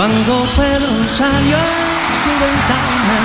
Cuando 0.00 0.46
Pedro 0.56 0.88
salió 1.14 1.58
a 1.58 1.60
su 2.22 2.32
ventana, 2.46 3.18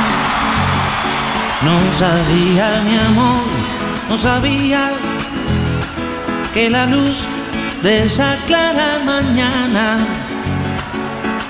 no 1.61 1.77
sabía 1.97 2.81
mi 2.83 2.97
amor, 2.97 3.45
no 4.09 4.17
sabía 4.17 4.91
que 6.53 6.69
la 6.69 6.85
luz 6.85 7.23
de 7.81 8.03
esa 8.03 8.35
clara 8.45 8.99
mañana 9.05 10.05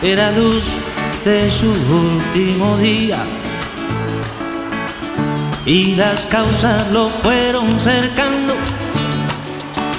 era 0.03 0.29
luz 0.31 0.65
de 1.25 1.49
su 1.49 1.71
último 1.71 2.77
día. 2.77 3.25
Y 5.65 5.95
las 5.95 6.27
causas 6.27 6.91
lo 6.91 7.09
fueron 7.09 7.79
cercando, 7.79 8.53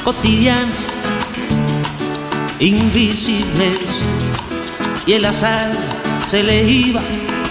cotidianas, 0.05 0.87
invisibles 2.61 4.05
y 5.07 5.13
el 5.13 5.25
azar 5.25 5.73
se 6.29 6.43
le 6.43 6.65
iba 6.65 7.01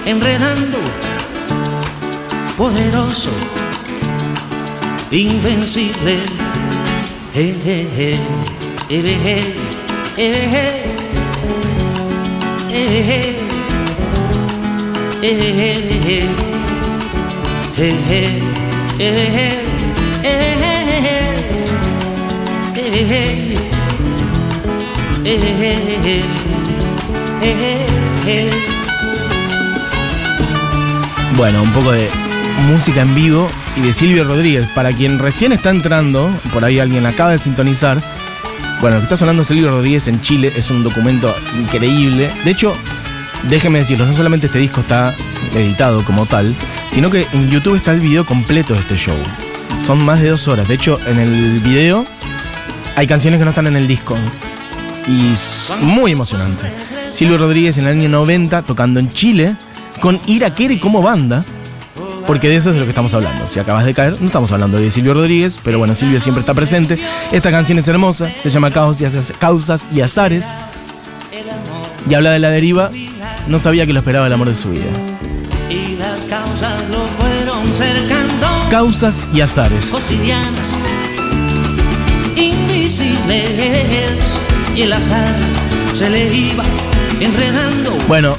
enredando, 0.06 0.78
poderoso, 2.58 3.30
invencible. 5.12 6.20
Eh, 7.34 7.56
eh, 7.66 7.88
eh, 7.98 8.20
eh, 8.90 9.56
Bueno, 31.38 31.62
un 31.62 31.72
poco 31.74 31.92
de 31.92 32.10
música 32.72 33.02
en 33.02 33.14
vivo 33.14 33.50
y 33.75 33.82
de 33.82 33.94
Silvio 33.94 34.24
Rodríguez. 34.24 34.68
Para 34.74 34.92
quien 34.94 35.20
recién 35.20 35.52
está 35.52 35.70
entrando, 35.70 36.32
por 36.54 36.64
ahí 36.64 36.80
alguien 36.80 37.06
acaba 37.06 37.32
de 37.32 37.38
sintonizar. 37.38 38.02
Bueno, 38.80 38.96
lo 38.96 39.02
que 39.02 39.06
está 39.06 39.18
sonando 39.18 39.44
Silvio 39.44 39.70
Rodríguez 39.70 40.08
en 40.08 40.22
Chile 40.22 40.52
es 40.56 40.70
un 40.70 40.84
documento 40.84 41.36
increíble. 41.58 42.32
De 42.44 42.52
hecho, 42.52 42.74
déjenme 43.50 43.80
decirlo, 43.80 44.06
no 44.06 44.16
solamente 44.16 44.48
este 44.48 44.60
disco 44.60 44.82
está 44.82 45.14
editado 45.54 46.04
como 46.04 46.25
tal, 46.25 46.56
sino 46.94 47.10
que 47.10 47.28
en 47.34 47.50
YouTube 47.50 47.75
está 47.75 47.92
el 47.92 48.00
video 48.00 48.25
completo 48.25 48.74
de 48.74 48.80
este 48.80 48.96
show. 48.96 49.18
Son 49.86 50.04
más 50.04 50.22
de 50.22 50.30
dos 50.30 50.48
horas. 50.48 50.68
De 50.68 50.75
hecho, 50.75 51.00
en 51.06 51.20
el 51.20 51.60
video 51.60 52.06
hay 52.96 53.08
canciones 53.08 53.40
que 53.40 53.44
no 53.44 53.52
están 53.52 53.68
en 53.68 53.75
el 53.75 53.88
disco. 53.88 54.18
Y 55.08 55.34
es 55.34 55.70
muy 55.82 56.14
emocionante. 56.14 56.94
Silvio 57.15 57.38
Rodríguez 57.38 57.78
en 57.78 57.88
el 57.88 57.97
año 57.97 58.10
90 58.10 58.63
tocando 58.63 58.99
en 58.99 59.10
Chile 59.10 59.56
con 60.01 60.19
Iraquere 60.28 60.82
como 60.82 61.01
banda. 61.01 61.45
Porque 62.28 62.49
de 62.49 62.58
eso 62.58 62.69
es 62.69 62.73
de 62.73 62.82
lo 62.82 62.86
que 62.86 62.89
estamos 62.89 63.13
hablando. 63.13 63.47
Si 63.47 63.58
acabas 63.58 63.86
de 63.86 63.93
caer, 63.93 64.19
no 64.19 64.25
estamos 64.25 64.51
hablando 64.51 64.78
de 64.78 64.91
Silvio 64.91 65.13
Rodríguez, 65.13 65.58
pero 65.63 65.78
bueno, 65.78 65.95
Silvio 65.95 66.19
siempre 66.19 66.41
está 66.41 66.54
presente. 66.54 66.99
Esta 67.32 67.51
canción 67.51 67.78
es 67.78 67.88
hermosa, 67.88 68.30
se 68.43 68.49
llama 68.49 68.71
Causas 68.71 69.88
y 69.93 70.01
Azares. 70.01 70.54
Y 72.10 72.13
habla 72.15 72.32
de 72.32 72.39
la 72.39 72.49
deriva. 72.49 72.91
No 73.47 73.60
sabía 73.60 73.86
que 73.86 73.93
lo 73.93 73.99
esperaba 73.99 74.28
el 74.28 74.34
amor 74.34 74.49
de 74.49 74.56
su 74.56 74.71
vida. 74.71 74.84
Causas. 76.30 76.84
Causas 78.69 79.28
y 79.34 79.39
azares. 79.39 79.89
Invisibles. 82.36 84.38
Y 84.75 84.82
el 84.82 84.91
azar 84.91 85.34
se 85.93 86.10
le 86.10 86.34
iba 86.34 86.65
enredando. 87.19 87.91
Bueno, 88.08 88.36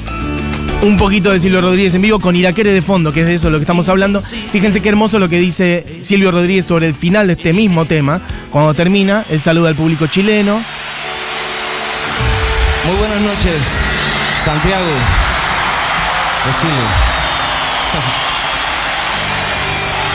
un 0.81 0.97
poquito 0.97 1.31
de 1.31 1.39
Silvio 1.39 1.61
Rodríguez 1.61 1.93
en 1.95 2.01
vivo 2.01 2.19
con 2.19 2.35
Iraquere 2.35 2.71
de 2.71 2.81
fondo, 2.81 3.11
que 3.11 3.21
es 3.21 3.27
de 3.27 3.35
eso 3.35 3.49
lo 3.49 3.57
que 3.57 3.63
estamos 3.63 3.89
hablando. 3.89 4.21
Fíjense 4.21 4.81
qué 4.81 4.89
hermoso 4.89 5.19
lo 5.19 5.29
que 5.29 5.39
dice 5.39 5.85
Silvio 5.99 6.31
Rodríguez 6.31 6.65
sobre 6.65 6.87
el 6.87 6.93
final 6.93 7.27
de 7.27 7.33
este 7.33 7.53
mismo 7.53 7.85
tema. 7.85 8.21
Cuando 8.51 8.73
termina, 8.73 9.25
el 9.29 9.41
saludo 9.41 9.67
al 9.67 9.75
público 9.75 10.07
chileno. 10.07 10.61
Muy 12.85 12.95
buenas 12.97 13.21
noches, 13.21 13.61
Santiago 14.43 14.85
de 16.45 16.61
Chile. 16.61 16.73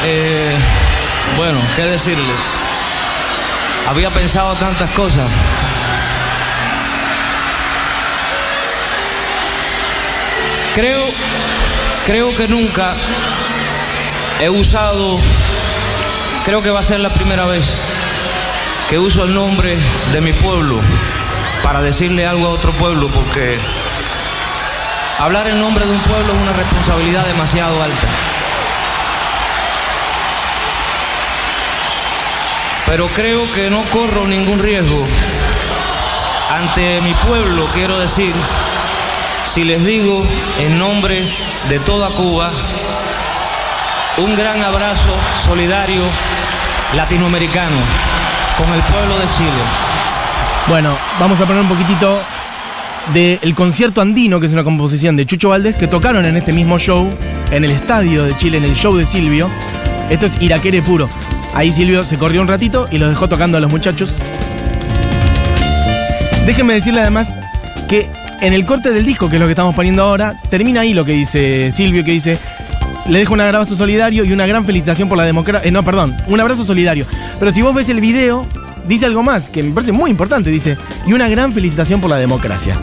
Eh, 0.05 0.57
bueno, 1.37 1.59
¿qué 1.77 1.83
decirles? 1.83 2.37
Había 3.89 4.11
pensado 4.11 4.53
tantas 4.57 4.91
cosas. 4.91 5.31
Creo, 10.75 11.05
creo 12.07 12.35
que 12.35 12.49
nunca 12.49 12.95
he 14.41 14.49
usado, 14.49 15.19
creo 16.47 16.63
que 16.63 16.71
va 16.71 16.81
a 16.81 16.83
ser 16.83 17.01
la 17.01 17.11
primera 17.11 17.45
vez 17.45 17.77
que 18.89 18.99
uso 18.99 19.25
el 19.25 19.35
nombre 19.35 19.77
de 20.13 20.21
mi 20.23 20.33
pueblo 20.33 20.81
para 21.63 21.83
decirle 21.83 22.27
algo 22.27 22.47
a 22.47 22.51
otro 22.51 22.73
pueblo, 22.73 23.09
porque 23.09 23.59
hablar 25.19 25.47
en 25.49 25.61
nombre 25.61 25.85
de 25.85 25.93
un 25.93 26.01
pueblo 26.01 26.33
es 26.33 26.41
una 26.41 26.53
responsabilidad 26.55 27.27
demasiado 27.27 27.83
alta. 27.83 28.09
Pero 32.87 33.09
creo 33.09 33.51
que 33.53 33.69
no 33.69 33.83
corro 33.91 34.27
ningún 34.27 34.59
riesgo 34.59 35.07
ante 36.51 37.03
mi 37.03 37.13
pueblo, 37.13 37.67
quiero 37.75 37.99
decir, 37.99 38.35
si 39.53 39.65
les 39.65 39.85
digo 39.85 40.23
en 40.59 40.79
nombre 40.79 41.29
de 41.69 41.79
toda 41.81 42.09
Cuba, 42.09 42.51
un 44.17 44.35
gran 44.35 44.63
abrazo 44.63 45.13
solidario 45.45 46.03
latinoamericano 46.97 47.77
con 48.57 48.73
el 48.73 48.81
pueblo 48.81 49.19
de 49.19 49.25
Chile. 49.37 49.63
Bueno, 50.69 50.97
vamos 51.21 51.39
a 51.39 51.45
poner 51.45 51.61
un 51.61 51.69
poquitito 51.69 52.19
del 53.13 53.55
concierto 53.55 54.01
andino, 54.01 54.41
que 54.41 54.47
es 54.47 54.53
una 54.55 54.65
composición 54.65 55.17
de 55.17 55.27
Chucho 55.27 55.51
Valdés, 55.51 55.77
que 55.77 55.87
tocaron 55.87 56.25
en 56.25 56.39
este 56.39 56.55
mismo 56.55 56.79
show, 56.79 57.13
en 57.51 57.65
el 57.65 57.73
estadio 57.73 58.25
de 58.25 58.35
Chile, 58.39 58.57
en 58.57 58.65
el 58.65 58.75
show 58.75 58.97
de 58.97 59.05
Silvio. 59.05 59.51
Esto 60.09 60.25
es 60.27 60.41
Iraquere 60.41 60.81
puro. 60.81 61.11
Ahí 61.53 61.73
Silvio 61.73 62.05
se 62.05 62.17
corrió 62.17 62.41
un 62.41 62.49
ratito 62.49 62.89
y 62.91 62.97
los 62.97 63.11
dejó 63.11 63.29
tocando 63.29 63.59
a 63.59 63.61
los 63.61 63.71
muchachos. 63.71 64.17
Déjenme 66.47 66.73
decirle 66.73 67.01
además 67.01 67.37
que 67.87 68.09
en 68.43 68.53
el 68.53 68.67
corte 68.67 68.91
del 68.91 69.07
disco, 69.07 69.31
que 69.31 69.37
es 69.37 69.41
lo 69.41 69.47
que 69.47 69.53
estamos 69.53 69.75
poniendo 69.75 70.03
ahora, 70.03 70.35
termina 70.51 70.81
ahí 70.81 70.95
lo 70.95 71.05
que 71.05 71.13
dice 71.13 71.71
Silvio, 71.71 72.05
que 72.05 72.11
dice, 72.11 72.39
le 73.09 73.21
dejo 73.21 73.35
un 73.35 73.41
abrazo 73.41 73.77
solidario 73.77 74.25
y 74.25 74.33
una 74.33 74.47
gran 74.47 74.67
felicitación 74.67 75.09
por 75.09 75.17
la 75.17 75.25
democracia. 75.25 75.71
no, 75.71 75.85
perdón, 75.85 76.15
un 76.27 76.41
abrazo 76.41 76.65
solidario. 76.65 77.07
Pero 77.39 77.53
si 77.53 77.63
vos 77.63 77.73
ves 77.73 77.89
el 77.89 78.01
video, 78.01 78.45
dice 78.89 79.07
algo 79.07 79.23
más, 79.23 79.49
que 79.49 79.63
me 79.63 79.71
parece 79.71 79.93
muy 79.93 80.11
importante, 80.11 80.51
dice, 80.51 80.77
y 81.07 81.13
una 81.13 81.29
gran 81.29 81.53
felicitación 81.53 82.01
por 82.01 82.11
la 82.11 82.17
democracia. 82.17 82.77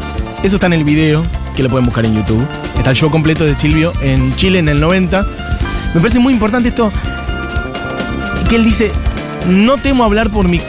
Eso 0.43 0.55
está 0.55 0.67
en 0.67 0.73
el 0.73 0.85
video, 0.85 1.23
que 1.57 1.63
lo 1.63 1.69
pueden 1.69 1.85
buscar 1.85 2.05
en 2.05 2.15
YouTube. 2.15 2.47
Está 2.77 2.91
el 2.91 2.95
show 2.95 3.11
completo 3.11 3.43
de 3.43 3.53
Silvio 3.53 3.91
en 4.01 4.33
Chile 4.37 4.59
en 4.59 4.69
el 4.69 4.79
90. 4.79 5.25
Me 5.93 5.99
parece 5.99 6.19
muy 6.19 6.31
importante 6.31 6.69
esto, 6.69 6.89
que 8.47 8.55
él 8.55 8.63
dice, 8.63 8.93
No 9.47 9.78
temo 9.78 10.04
hablar 10.04 10.30
por 10.30 10.47
mi, 10.47 10.60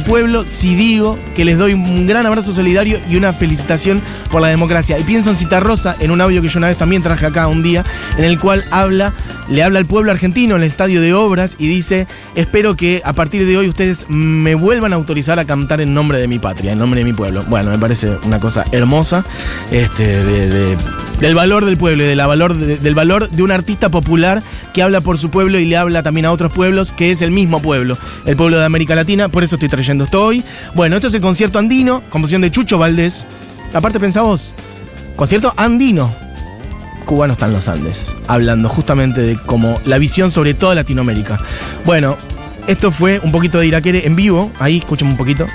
pueblo 0.00 0.44
si 0.44 0.74
digo 0.74 1.18
que 1.34 1.44
les 1.46 1.56
doy 1.56 1.72
un 1.72 2.06
gran 2.06 2.26
abrazo 2.26 2.52
solidario 2.52 2.98
y 3.10 3.16
una 3.16 3.32
felicitación 3.32 4.02
por 4.30 4.42
la 4.42 4.48
democracia. 4.48 4.98
Y 4.98 5.04
pienso 5.04 5.30
en 5.30 5.36
Citarrosa, 5.36 5.96
en 5.98 6.10
un 6.10 6.20
audio 6.20 6.42
que 6.42 6.48
yo 6.48 6.58
una 6.58 6.66
vez 6.68 6.76
también 6.76 7.02
traje 7.02 7.24
acá 7.24 7.46
un 7.46 7.62
día, 7.62 7.84
en 8.18 8.24
el 8.24 8.38
cual 8.38 8.64
habla, 8.70 9.14
le 9.48 9.62
habla 9.62 9.78
al 9.78 9.86
pueblo 9.86 10.10
argentino 10.12 10.56
en 10.56 10.62
el 10.62 10.68
estadio 10.68 11.00
de 11.00 11.14
obras 11.14 11.56
y 11.58 11.68
dice, 11.68 12.06
espero 12.34 12.76
que 12.76 13.00
a 13.02 13.14
partir 13.14 13.46
de 13.46 13.56
hoy 13.56 13.66
ustedes 13.68 14.04
me 14.10 14.54
vuelvan 14.54 14.92
a 14.92 14.96
autorizar 14.96 15.38
a 15.38 15.46
cantar 15.46 15.80
en 15.80 15.94
nombre 15.94 16.18
de 16.18 16.28
mi 16.28 16.38
patria, 16.38 16.72
en 16.72 16.78
nombre 16.78 17.00
de 17.00 17.04
mi 17.06 17.14
pueblo. 17.14 17.42
Bueno, 17.48 17.70
me 17.70 17.78
parece 17.78 18.10
una 18.24 18.40
cosa 18.40 18.66
hermosa 18.72 19.24
este, 19.70 20.04
de- 20.22 20.48
de- 20.50 20.76
del 21.20 21.34
valor 21.34 21.64
del 21.64 21.76
pueblo 21.78 22.04
y 22.04 22.06
de 22.06 22.14
la 22.16 22.26
valor 22.26 22.54
de- 22.54 22.76
del 22.76 22.94
valor 22.94 23.30
de 23.30 23.42
un 23.42 23.50
artista 23.50 23.88
popular 23.88 24.42
que 24.72 24.82
habla 24.82 25.00
por 25.00 25.18
su 25.18 25.30
pueblo 25.30 25.58
y 25.58 25.64
le 25.64 25.76
habla 25.76 26.02
también 26.02 26.26
a 26.26 26.32
otros 26.32 26.52
pueblos, 26.52 26.92
que 26.92 27.10
es 27.10 27.22
el 27.22 27.30
mismo 27.30 27.60
pueblo, 27.60 27.96
el 28.24 28.36
pueblo 28.36 28.58
de 28.58 28.64
América 28.64 28.94
Latina. 28.94 29.28
Por 29.28 29.44
eso 29.44 29.56
estoy 29.56 29.68
trayendo 29.68 30.04
esto 30.04 30.24
hoy. 30.24 30.42
Bueno, 30.74 30.96
esto 30.96 31.08
es 31.08 31.14
el 31.14 31.20
concierto 31.20 31.58
andino, 31.58 32.02
composición 32.08 32.42
de 32.42 32.50
Chucho 32.50 32.78
Valdés. 32.78 33.26
Aparte, 33.72 34.00
pensá 34.00 34.22
vos, 34.22 34.52
concierto 35.16 35.52
andino. 35.56 36.12
Cubano 37.04 37.32
está 37.32 37.46
en 37.46 37.54
los 37.54 37.68
Andes, 37.68 38.14
hablando 38.26 38.68
justamente 38.68 39.22
de 39.22 39.36
como 39.36 39.80
la 39.86 39.96
visión 39.96 40.30
sobre 40.30 40.52
toda 40.52 40.74
Latinoamérica. 40.74 41.40
Bueno, 41.86 42.18
esto 42.66 42.90
fue 42.90 43.18
un 43.20 43.32
poquito 43.32 43.58
de 43.58 43.66
Iraquere 43.66 44.06
en 44.06 44.14
vivo. 44.14 44.52
Ahí, 44.58 44.78
escuchen 44.78 45.08
un 45.08 45.16
poquito. 45.16 45.46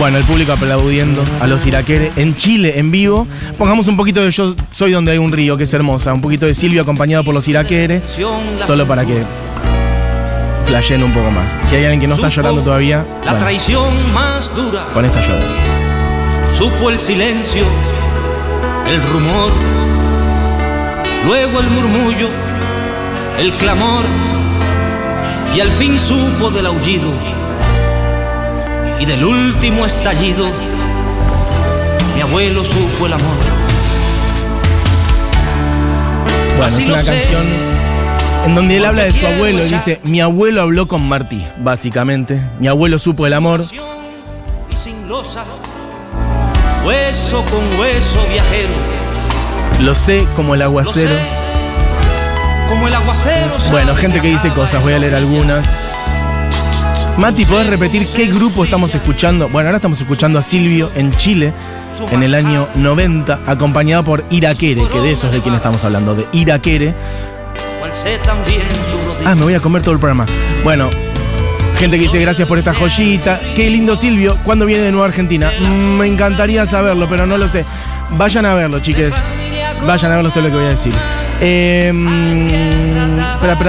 Bueno, 0.00 0.16
el 0.16 0.24
público 0.24 0.52
aplaudiendo 0.52 1.22
a 1.42 1.46
los 1.46 1.66
iraqueres 1.66 2.16
en 2.16 2.34
Chile, 2.34 2.78
en 2.78 2.90
vivo. 2.90 3.26
Pongamos 3.58 3.86
un 3.86 3.98
poquito 3.98 4.24
de 4.24 4.30
Yo 4.30 4.54
soy 4.72 4.92
donde 4.92 5.12
hay 5.12 5.18
un 5.18 5.30
río, 5.30 5.58
que 5.58 5.64
es 5.64 5.74
hermosa. 5.74 6.14
Un 6.14 6.22
poquito 6.22 6.46
de 6.46 6.54
Silvio 6.54 6.80
acompañado 6.80 7.22
por 7.22 7.34
los 7.34 7.46
iraqueres. 7.46 8.02
Solo 8.66 8.86
para 8.86 9.04
que 9.04 9.22
flashen 10.64 11.02
un 11.02 11.12
poco 11.12 11.30
más. 11.30 11.50
Si 11.68 11.76
hay 11.76 11.82
alguien 11.84 12.00
que 12.00 12.06
no 12.06 12.14
está 12.14 12.30
llorando 12.30 12.62
todavía, 12.62 13.04
La 13.26 13.32
bueno, 13.32 13.38
traición 13.40 14.14
más 14.14 14.50
dura. 14.56 14.86
con 14.94 15.04
esta 15.04 15.20
llora. 15.20 15.44
Supo 16.56 16.88
el 16.88 16.96
silencio, 16.96 17.64
el 18.90 19.02
rumor, 19.02 19.50
luego 21.26 21.60
el 21.60 21.68
murmullo, 21.68 22.28
el 23.38 23.52
clamor, 23.52 24.04
y 25.54 25.60
al 25.60 25.70
fin 25.72 26.00
supo 26.00 26.50
del 26.50 26.64
aullido 26.64 27.10
y 29.00 29.06
del 29.06 29.24
último 29.24 29.86
estallido. 29.86 30.46
Mi 32.14 32.20
abuelo 32.22 32.62
supo 32.64 33.06
el 33.06 33.14
amor. 33.14 33.36
Bueno, 36.58 36.64
Así 36.64 36.82
es 36.82 36.88
una 36.88 37.00
sé. 37.02 37.06
canción 37.06 37.42
en 38.46 38.54
donde 38.54 38.76
él 38.76 38.84
habla 38.84 39.02
de 39.04 39.12
su 39.12 39.26
abuelo 39.26 39.64
y 39.64 39.68
dice, 39.68 40.00
mi 40.04 40.20
abuelo 40.20 40.62
habló 40.62 40.86
con 40.88 41.06
Martí, 41.08 41.44
básicamente. 41.58 42.40
Mi 42.58 42.68
abuelo 42.68 42.98
supo 42.98 43.26
el 43.26 43.32
amor. 43.32 43.62
Y 44.70 44.76
sin 44.76 45.08
losa, 45.08 45.44
hueso 46.84 47.44
con 47.44 47.80
hueso 47.80 48.18
viajero. 48.30 48.70
Lo 49.80 49.94
sé 49.94 50.26
como 50.36 50.54
el 50.54 50.62
aguacero. 50.62 51.14
como 52.68 52.88
el 52.88 52.94
aguacero. 52.94 53.50
Bueno, 53.70 53.94
gente 53.94 54.20
que 54.20 54.28
dice 54.28 54.50
cosas, 54.50 54.82
voy 54.82 54.92
a 54.92 54.98
leer 54.98 55.14
algunas. 55.14 55.66
Mati, 57.20 57.44
¿podés 57.44 57.66
repetir 57.66 58.06
qué 58.16 58.28
grupo 58.28 58.64
estamos 58.64 58.94
escuchando? 58.94 59.46
Bueno, 59.50 59.68
ahora 59.68 59.76
estamos 59.76 60.00
escuchando 60.00 60.38
a 60.38 60.42
Silvio 60.42 60.90
en 60.94 61.14
Chile 61.16 61.52
en 62.10 62.22
el 62.22 62.34
año 62.34 62.66
90, 62.76 63.40
acompañado 63.46 64.02
por 64.02 64.24
Iraquere, 64.30 64.82
que 64.90 65.00
de 65.00 65.12
eso 65.12 65.26
es 65.26 65.34
de 65.34 65.42
quien 65.42 65.54
estamos 65.54 65.84
hablando, 65.84 66.14
de 66.14 66.26
Iraquere. 66.32 66.94
Ah, 69.26 69.34
me 69.34 69.42
voy 69.42 69.52
a 69.52 69.60
comer 69.60 69.82
todo 69.82 69.92
el 69.92 70.00
programa. 70.00 70.24
Bueno, 70.64 70.88
gente 71.78 71.98
que 71.98 72.04
dice 72.04 72.18
gracias 72.20 72.48
por 72.48 72.58
esta 72.58 72.72
joyita. 72.72 73.38
Qué 73.54 73.68
lindo 73.68 73.96
Silvio, 73.96 74.38
¿cuándo 74.42 74.64
viene 74.64 74.84
de 74.84 74.90
nuevo 74.90 75.04
a 75.04 75.08
Argentina? 75.08 75.52
Mm, 75.60 75.98
me 75.98 76.06
encantaría 76.06 76.64
saberlo, 76.64 77.06
pero 77.06 77.26
no 77.26 77.36
lo 77.36 77.50
sé. 77.50 77.66
Vayan 78.12 78.46
a 78.46 78.54
verlo, 78.54 78.80
chiques. 78.80 79.14
Vayan 79.86 80.12
a 80.12 80.14
verlo, 80.14 80.28
esto 80.28 80.40
es 80.40 80.46
lo 80.46 80.50
que 80.52 80.56
voy 80.56 80.66
a 80.66 80.70
decir. 80.70 80.94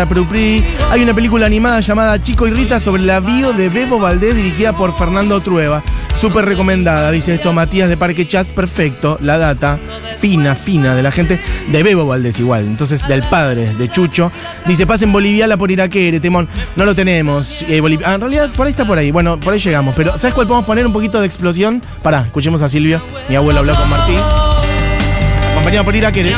Pru, 0.09 0.25
pri. 0.25 0.63
Hay 0.89 1.01
una 1.03 1.13
película 1.13 1.45
animada 1.45 1.79
llamada 1.79 2.21
Chico 2.21 2.47
y 2.47 2.51
Rita 2.51 2.79
sobre 2.79 3.03
la 3.03 3.19
bio 3.19 3.53
de 3.53 3.69
Bebo 3.69 3.99
Valdés 3.99 4.35
dirigida 4.35 4.73
por 4.73 4.93
Fernando 4.97 5.39
Trueba. 5.39 5.81
Súper 6.19 6.45
recomendada, 6.45 7.09
dice 7.11 7.35
esto 7.35 7.53
Matías 7.53 7.87
de 7.87 7.97
Parque 7.97 8.27
Chats, 8.27 8.51
perfecto. 8.51 9.17
La 9.21 9.37
data 9.37 9.79
fina, 10.17 10.55
fina 10.55 10.95
de 10.95 11.03
la 11.03 11.11
gente 11.11 11.39
de 11.71 11.83
Bebo 11.83 12.05
Valdés 12.05 12.39
igual. 12.39 12.65
Entonces, 12.65 13.07
del 13.07 13.23
padre 13.23 13.73
de 13.73 13.89
Chucho. 13.89 14.31
Dice, 14.65 14.85
pasen 14.85 15.11
Boliviala 15.11 15.55
por 15.55 15.71
Iraquere, 15.71 16.19
Temón. 16.19 16.47
No 16.75 16.85
lo 16.85 16.93
tenemos. 16.93 17.61
Eh, 17.67 17.81
ah, 18.03 18.15
en 18.15 18.21
realidad, 18.21 18.51
por 18.53 18.67
ahí 18.67 18.71
está 18.71 18.85
por 18.85 18.97
ahí. 18.97 19.11
Bueno, 19.11 19.39
por 19.39 19.53
ahí 19.53 19.59
llegamos. 19.59 19.95
Pero, 19.95 20.17
¿sabes 20.17 20.33
cuál 20.33 20.47
podemos 20.47 20.65
poner? 20.65 20.85
Un 20.85 20.93
poquito 20.93 21.19
de 21.19 21.25
explosión. 21.25 21.81
Pará, 22.03 22.21
escuchemos 22.21 22.61
a 22.61 22.69
Silvio. 22.69 23.01
Mi 23.29 23.35
abuelo 23.35 23.59
habló 23.59 23.75
con 23.75 23.89
Martín. 23.89 24.19
Acompañado 25.51 25.85
por 25.85 25.95
Iraquere. 25.95 26.35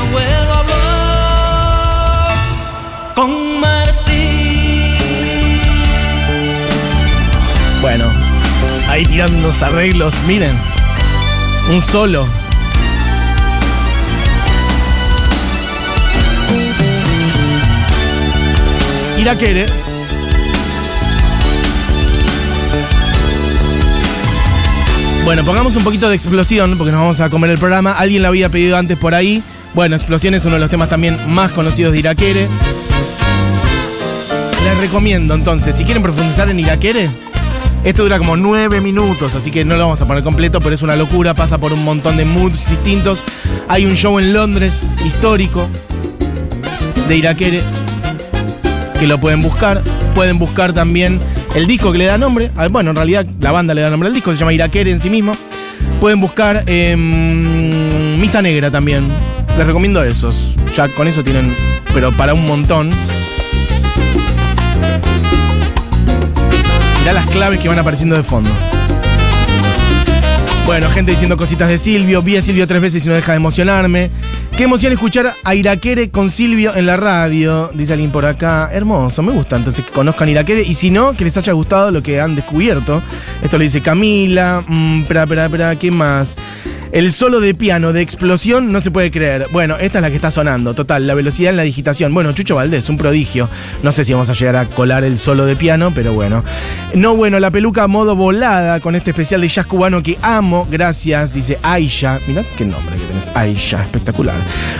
Ahí 8.93 9.05
tirando 9.07 9.39
unos 9.39 9.63
arreglos. 9.63 10.13
Miren, 10.27 10.55
un 11.71 11.81
solo. 11.81 12.27
Iraquere. 19.19 19.65
Bueno, 25.25 25.43
pongamos 25.43 25.75
un 25.75 25.83
poquito 25.83 26.09
de 26.09 26.15
explosión 26.15 26.77
porque 26.77 26.91
nos 26.91 27.01
vamos 27.01 27.19
a 27.21 27.31
comer 27.31 27.49
el 27.49 27.57
programa. 27.57 27.93
Alguien 27.93 28.21
lo 28.21 28.27
había 28.27 28.49
pedido 28.49 28.77
antes 28.77 28.97
por 28.97 29.15
ahí. 29.15 29.41
Bueno, 29.73 29.95
explosión 29.95 30.35
es 30.35 30.45
uno 30.45 30.55
de 30.55 30.59
los 30.59 30.69
temas 30.69 30.89
también 30.89 31.17
más 31.33 31.51
conocidos 31.51 31.93
de 31.93 31.99
Iraquere. 31.99 32.47
Les 34.63 34.77
recomiendo 34.77 35.33
entonces, 35.33 35.75
si 35.75 35.83
quieren 35.83 36.03
profundizar 36.03 36.47
en 36.49 36.59
Iraquere, 36.59 37.09
esto 37.83 38.03
dura 38.03 38.17
como 38.17 38.37
nueve 38.37 38.79
minutos, 38.79 39.35
así 39.35 39.51
que 39.51 39.65
no 39.65 39.75
lo 39.75 39.81
vamos 39.81 40.01
a 40.01 40.07
poner 40.07 40.23
completo, 40.23 40.59
pero 40.61 40.73
es 40.73 40.81
una 40.81 40.95
locura, 40.95 41.33
pasa 41.33 41.57
por 41.57 41.73
un 41.73 41.83
montón 41.83 42.15
de 42.15 42.23
moods 42.23 42.69
distintos. 42.69 43.21
Hay 43.67 43.85
un 43.85 43.95
show 43.95 44.19
en 44.19 44.31
Londres 44.31 44.89
histórico 45.05 45.69
de 47.07 47.17
Iraquere 47.17 47.61
que 48.99 49.07
lo 49.07 49.19
pueden 49.19 49.41
buscar. 49.41 49.83
Pueden 50.15 50.39
buscar 50.39 50.71
también 50.71 51.19
el 51.55 51.67
disco 51.67 51.91
que 51.91 51.97
le 51.97 52.05
da 52.05 52.17
nombre. 52.17 52.51
Bueno, 52.71 52.91
en 52.91 52.95
realidad 52.95 53.25
la 53.41 53.51
banda 53.51 53.73
le 53.73 53.81
da 53.81 53.89
nombre 53.89 54.07
al 54.07 54.13
disco, 54.13 54.31
se 54.31 54.37
llama 54.37 54.53
Iraquere 54.53 54.91
en 54.91 55.01
sí 55.01 55.09
mismo. 55.09 55.35
Pueden 55.99 56.19
buscar 56.19 56.63
em, 56.67 58.19
Misa 58.19 58.41
Negra 58.41 58.71
también. 58.71 59.07
Les 59.57 59.67
recomiendo 59.67 60.01
esos. 60.03 60.55
Ya 60.75 60.87
con 60.87 61.07
eso 61.07 61.23
tienen, 61.23 61.53
pero 61.93 62.11
para 62.13 62.33
un 62.33 62.45
montón. 62.45 62.91
Mirá 67.03 67.15
las 67.15 67.29
claves 67.29 67.59
que 67.59 67.67
van 67.67 67.77
apareciendo 67.79 68.15
de 68.15 68.23
fondo. 68.23 68.49
Bueno, 70.65 70.89
gente 70.89 71.11
diciendo 71.11 71.35
cositas 71.35 71.67
de 71.67 71.77
Silvio. 71.77 72.21
Vi 72.21 72.37
a 72.37 72.41
Silvio 72.41 72.65
tres 72.65 72.81
veces 72.81 73.05
y 73.05 73.09
no 73.09 73.13
deja 73.13 73.33
de 73.33 73.35
emocionarme. 73.35 74.09
Qué 74.55 74.63
emoción 74.63 74.93
escuchar 74.93 75.33
a 75.43 75.53
Iraquere 75.53 76.11
con 76.11 76.31
Silvio 76.31 76.73
en 76.73 76.85
la 76.85 76.95
radio. 76.95 77.71
Dice 77.73 77.91
alguien 77.91 78.09
por 78.09 78.25
acá. 78.25 78.69
Hermoso, 78.71 79.21
me 79.21 79.33
gusta. 79.33 79.57
Entonces 79.57 79.83
que 79.83 79.91
conozcan 79.91 80.29
Iraquere. 80.29 80.61
Y 80.61 80.75
si 80.75 80.91
no, 80.91 81.11
que 81.11 81.25
les 81.25 81.35
haya 81.35 81.51
gustado 81.51 81.91
lo 81.91 82.01
que 82.01 82.21
han 82.21 82.37
descubierto. 82.37 83.03
Esto 83.41 83.57
lo 83.57 83.63
dice 83.63 83.81
Camila. 83.81 84.63
Mm, 84.65 85.03
pra, 85.03 85.27
pra, 85.27 85.75
¿qué 85.75 85.91
más? 85.91 86.37
El 86.93 87.11
solo 87.11 87.39
de 87.39 87.55
piano 87.55 87.91
de 87.91 88.01
explosión 88.01 88.71
no 88.71 88.79
se 88.79 88.91
puede 88.91 89.09
creer. 89.09 89.47
Bueno, 89.51 89.77
esta 89.79 89.97
es 89.97 90.03
la 90.03 90.09
que 90.11 90.15
está 90.15 90.29
sonando. 90.29 90.75
Total, 90.75 91.07
la 91.07 91.15
velocidad 91.15 91.49
en 91.49 91.57
la 91.57 91.63
digitación. 91.63 92.13
Bueno, 92.13 92.33
Chucho 92.33 92.53
Valdés, 92.53 92.87
un 92.87 92.99
prodigio. 92.99 93.49
No 93.81 93.91
sé 93.91 94.05
si 94.05 94.13
vamos 94.13 94.29
a 94.29 94.33
llegar 94.33 94.55
a 94.57 94.65
colar 94.67 95.03
el 95.03 95.17
solo 95.17 95.47
de 95.47 95.55
piano, 95.55 95.91
pero 95.95 96.13
bueno. 96.13 96.43
No, 96.93 97.15
bueno, 97.15 97.39
la 97.39 97.49
peluca 97.49 97.87
modo 97.87 98.15
volada 98.15 98.79
con 98.79 98.93
este 98.93 99.09
especial 99.09 99.41
de 99.41 99.47
jazz 99.47 99.65
cubano 99.65 100.03
que 100.03 100.19
amo. 100.21 100.67
Gracias, 100.69 101.33
dice 101.33 101.57
Aisha. 101.63 102.19
Mirá 102.27 102.43
qué 102.55 102.63
nombre 102.63 102.95
Ahí 103.33 103.55
ya, 103.55 103.83
espectacular. 103.83 104.35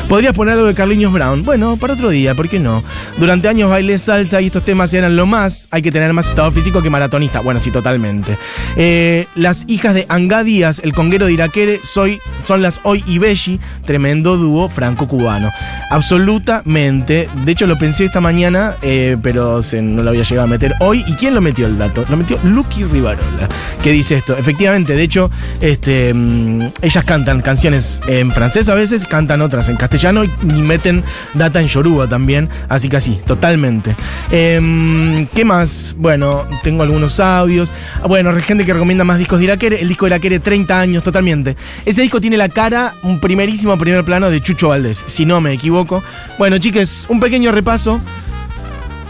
Podrías 0.08 0.34
poner 0.34 0.54
algo 0.54 0.67
de 0.67 0.74
Carliños 0.74 1.12
Brown. 1.12 1.43
Bueno, 1.43 1.78
para 1.78 1.93
otro 1.93 2.10
día, 2.10 2.36
¿por 2.36 2.50
qué 2.50 2.60
no? 2.60 2.84
Durante 3.17 3.48
años 3.48 3.69
bailé 3.69 3.98
salsa 3.98 4.41
y 4.41 4.48
estos 4.48 4.65
temas 4.65 4.93
eran 4.93 5.15
lo 5.15 5.26
más. 5.26 5.67
Hay 5.72 5.82
que 5.82 5.91
tener 5.91 6.12
más 6.13 6.30
estado 6.30 6.52
físico 6.52 6.82
que 6.82 6.89
maratonista. 6.89 7.39
Bueno, 7.39 7.60
sí, 7.60 7.72
totalmente. 7.72 8.38
Eh, 8.76 9.28
las 9.36 9.65
hijas 9.67 9.93
de 9.93 10.06
Anga 10.10 10.43
Díaz, 10.43 10.82
el 10.84 10.93
conguero 10.93 11.26
de 11.26 11.34
Iraquere, 11.34 11.80
soy, 11.84 12.19
son 12.43 12.62
las 12.62 12.80
Hoy 12.84 13.04
y 13.08 13.17
Belli, 13.19 13.60
tremendo 13.86 14.38
dúo 14.38 14.69
franco-cubano. 14.69 15.50
Absolutamente. 15.89 17.30
De 17.46 17.52
hecho, 17.52 17.67
lo 17.67 17.78
pensé 17.78 18.06
esta 18.06 18.22
mañana, 18.22 18.76
eh, 18.82 19.17
pero 19.22 19.63
se, 19.63 19.82
no 19.82 20.04
lo 20.04 20.10
había 20.10 20.24
llegado 20.24 20.48
a 20.48 20.50
meter 20.50 20.74
hoy. 20.80 21.04
¿Y 21.08 21.13
quién 21.13 21.36
lo 21.36 21.41
metió 21.41 21.65
el 21.65 21.78
dato? 21.78 22.06
Lo 22.10 22.17
metió 22.17 22.39
Lucky 22.43 22.84
Rivarola, 22.84 23.48
que 23.82 23.91
dice 23.91 24.15
esto. 24.15 24.36
Efectivamente, 24.36 24.96
de 24.96 25.04
hecho, 25.04 25.32
este, 25.62 26.13
mm, 26.13 26.62
ellas 26.82 27.04
cantan 27.04 27.41
canciones 27.41 28.02
en 28.08 28.32
francés 28.34 28.69
a 28.69 28.76
veces, 28.76 29.06
cantan 29.06 29.41
otras 29.41 29.69
en 29.69 29.76
castellano 29.78 30.24
y, 30.24 30.30
meten 30.63 31.04
data 31.34 31.62
en 31.62 31.67
yoruba 31.67 32.08
también. 32.08 32.50
Así 32.69 32.89
que 32.89 32.98
así, 32.98 33.19
totalmente. 33.26 33.96
Em, 34.32 35.28
¿Qué 35.28 35.46
más? 35.46 35.96
Bueno, 35.98 36.46
tengo 36.63 36.84
algunos 36.84 37.19
audios. 37.19 37.72
Ah, 38.02 38.08
Bueno, 38.08 38.34
gente 38.41 38.65
que 38.65 38.74
recomienda 38.74 39.04
más 39.04 39.19
discos 39.19 39.39
de 39.39 39.46
Iraquere. 39.46 39.82
El 39.82 39.88
disco 39.88 40.06
de 40.06 40.12
Iraquere, 40.12 40.39
30 40.39 40.80
años, 40.80 41.04
totalmente. 41.04 41.56
Ese 41.86 42.02
disco 42.02 42.19
tiene 42.19 42.38
la 42.38 42.50
cara, 42.50 42.93
un 43.04 43.19
primerísimo 43.19 43.78
primer 43.78 44.04
plano 44.04 44.30
de 44.30 44.41
Chucho 44.41 44.69
Valdés, 44.69 45.04
si 45.06 45.26
no 45.26 45.41
me 45.41 45.54
equivoco. 45.54 46.04
Bueno, 46.38 46.58
chiques, 46.58 47.06
un 47.10 47.19
pequeño 47.19 47.52
repaso 47.52 48.00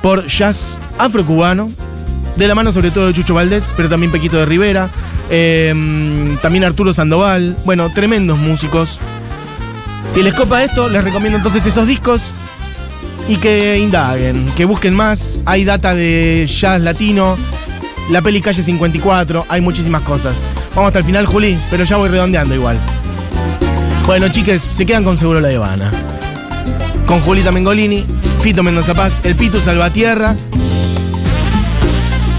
por 0.02 0.26
jazz 0.28 0.80
afrocubano. 0.98 1.72
De 2.36 2.48
la 2.48 2.56
mano 2.56 2.72
sobre 2.72 2.92
todo 2.92 3.08
de 3.08 3.14
Chucho 3.14 3.34
Valdés, 3.34 3.74
pero 3.78 3.90
también 3.90 4.12
Pequito 4.12 4.38
de 4.38 4.46
Rivera. 4.46 4.90
em, 5.30 6.38
también 6.38 6.64
Arturo 6.64 6.94
Sandoval. 6.94 7.56
Bueno, 7.66 7.90
tremendos 7.94 8.38
músicos. 8.38 9.00
Si 10.12 10.22
les 10.22 10.34
copa 10.34 10.64
esto, 10.64 10.90
les 10.90 11.04
recomiendo 11.04 11.38
entonces 11.38 11.66
esos 11.66 11.88
discos 11.88 12.32
y 13.28 13.38
que 13.38 13.80
indaguen, 13.80 14.46
que 14.56 14.66
busquen 14.66 14.96
más. 14.96 15.42
Hay 15.46 15.64
data 15.64 15.96
de 15.96 16.48
jazz 16.48 16.82
latino, 16.82 17.38
la 18.10 18.22
peli 18.22 18.42
Calle 18.42 18.62
54, 18.62 19.46
hay 19.50 19.62
muchísimas 19.62 20.02
cosas. 20.04 20.36
Vamos 20.76 20.88
hasta 20.88 21.00
el 21.00 21.06
final, 21.06 21.26
Juli, 21.26 21.58
pero 21.72 21.84
ya 21.84 21.98
voy 21.98 22.10
redondeando 22.10 22.54
igual. 22.54 22.78
Bueno, 24.06 24.28
chiques, 24.30 24.62
se 24.62 24.86
quedan 24.86 25.04
con 25.04 25.18
Seguro 25.18 25.40
la 25.40 25.50
Habana. 25.50 25.90
Con 27.08 27.22
Julita 27.22 27.52
Mengolini, 27.52 28.06
Fito 28.42 28.64
Mendoza 28.64 28.94
Paz, 28.94 29.22
El 29.24 29.36
Pitu 29.36 29.62
Salvatierra. 29.62 30.36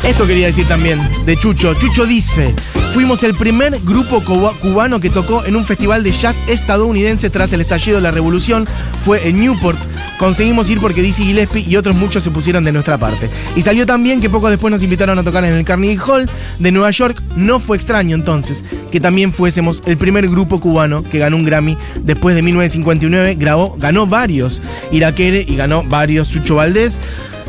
Esto 0.07 0.27
quería 0.27 0.47
decir 0.47 0.67
también 0.69 1.01
de 1.25 1.37
Chucho. 1.37 1.73
Chucho 1.75 2.05
dice, 2.05 2.55
fuimos 2.93 3.23
el 3.23 3.35
primer 3.35 3.81
grupo 3.81 4.21
cuba- 4.23 4.53
cubano 4.61 5.01
que 5.01 5.09
tocó 5.09 5.45
en 5.47 5.57
un 5.57 5.65
festival 5.65 6.05
de 6.05 6.13
jazz 6.13 6.37
estadounidense 6.47 7.31
tras 7.31 7.53
el 7.55 7.63
estallido 7.63 7.97
de 7.97 8.03
la 8.03 8.11
revolución. 8.11 8.69
Fue 9.05 9.27
en 9.27 9.41
Newport. 9.41 9.79
Conseguimos 10.19 10.69
ir 10.69 10.79
porque 10.79 11.01
Dizzy 11.03 11.25
Gillespie 11.25 11.65
y 11.67 11.77
otros 11.77 11.97
muchos 11.97 12.23
se 12.23 12.31
pusieron 12.31 12.65
de 12.65 12.73
nuestra 12.73 12.99
parte. 12.99 13.31
Y 13.57 13.63
salió 13.63 13.87
también 13.87 14.21
que 14.21 14.29
poco 14.29 14.51
después 14.51 14.71
nos 14.71 14.83
invitaron 14.83 15.19
a 15.19 15.25
tocar 15.25 15.43
en 15.45 15.55
el 15.55 15.65
Carnegie 15.65 15.99
Hall 15.99 16.29
de 16.59 16.71
Nueva 16.71 16.91
York. 16.91 17.23
No 17.35 17.59
fue 17.59 17.77
extraño 17.79 18.15
entonces 18.15 18.63
que 18.93 19.01
también 19.01 19.33
fuésemos 19.33 19.83
el 19.87 19.97
primer 19.97 20.29
grupo 20.29 20.61
cubano 20.61 21.03
que 21.03 21.19
ganó 21.19 21.37
un 21.39 21.45
Grammy 21.47 21.79
después 22.03 22.37
de 22.37 22.43
1959. 22.43 23.37
Grabó, 23.37 23.75
ganó 23.79 24.07
varios 24.07 24.61
Iraquere 24.93 25.45
y 25.49 25.57
ganó 25.57 25.83
varios 25.83 26.29
Chucho 26.29 26.57
Valdés. 26.57 27.01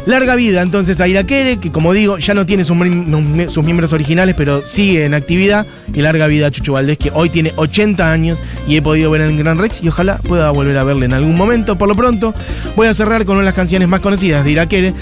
Larga 0.06 0.36
vida 0.36 0.62
entonces 0.62 1.00
a 1.02 1.08
Iraquere, 1.08 1.58
que 1.58 1.72
como 1.72 1.91
digo, 1.91 2.20
ya 2.20 2.36
no 2.36 2.46
tiene 2.46 2.63
sus, 2.63 2.76
miem- 2.78 3.50
sus 3.50 3.63
miembros 3.65 3.91
originales, 3.91 4.36
pero 4.38 4.63
sigue 4.65 5.06
en 5.06 5.15
actividad. 5.15 5.65
Y 5.94 6.02
larga 6.02 6.28
vida 6.28 6.48
a 6.48 6.52
Chucho 6.52 6.74
Valdés, 6.74 6.98
que 7.00 7.12
hoy 7.13 7.30
tiene 7.30 7.54
80 7.56 8.12
años 8.12 8.38
y 8.68 8.78
he 8.78 8.82
podido 8.84 9.10
ver 9.10 9.22
en 9.22 9.36
Gran 9.38 9.58
Rex 9.58 9.82
y 9.84 9.88
ojalá 9.88 10.18
pueda 10.18 10.52
volver 10.52 10.78
a 10.78 10.84
verle 10.84 11.06
en 11.08 11.13
algún 11.13 11.36
momento. 11.36 11.76
Por 11.78 11.88
lo 11.88 11.96
pronto, 11.96 12.34
voy 12.76 12.88
a 12.88 12.94
cerrar 12.94 13.26
con 13.26 13.36
una 13.38 13.41
de 13.41 13.46
las 13.46 13.56
canciones 13.56 13.88
más 13.88 14.00
conocidas 14.02 14.44
de 14.46 14.52
Iraquere, 14.52 14.94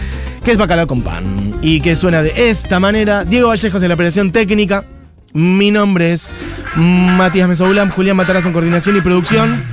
que 0.44 0.52
es 0.52 0.58
Bacalao 0.58 0.88
con 0.88 1.02
Pan. 1.02 1.52
Y 1.62 1.82
que 1.82 1.96
suena 1.98 2.22
de 2.22 2.34
esta 2.50 2.80
manera. 2.80 3.26
Diego 3.26 3.50
Vallejos 3.50 3.82
en 3.82 3.90
la 3.90 3.96
operación 3.96 4.32
técnica. 4.32 4.86
Mi 5.34 5.72
nombre 5.72 6.14
es 6.14 6.32
Matías 6.76 7.50
Mesoulam, 7.50 7.90
Julián 7.90 8.16
Matarazzo 8.16 8.48
en 8.48 8.54
coordinación 8.54 8.96
y 8.96 9.02
producción. 9.02 9.64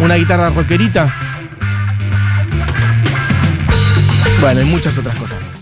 Una 0.00 0.16
guitarra 0.16 0.50
rockerita. 0.50 1.10
Bueno, 4.40 4.62
y 4.62 4.64
muchas 4.64 4.96
otras 4.96 5.16
cosas. 5.16 5.57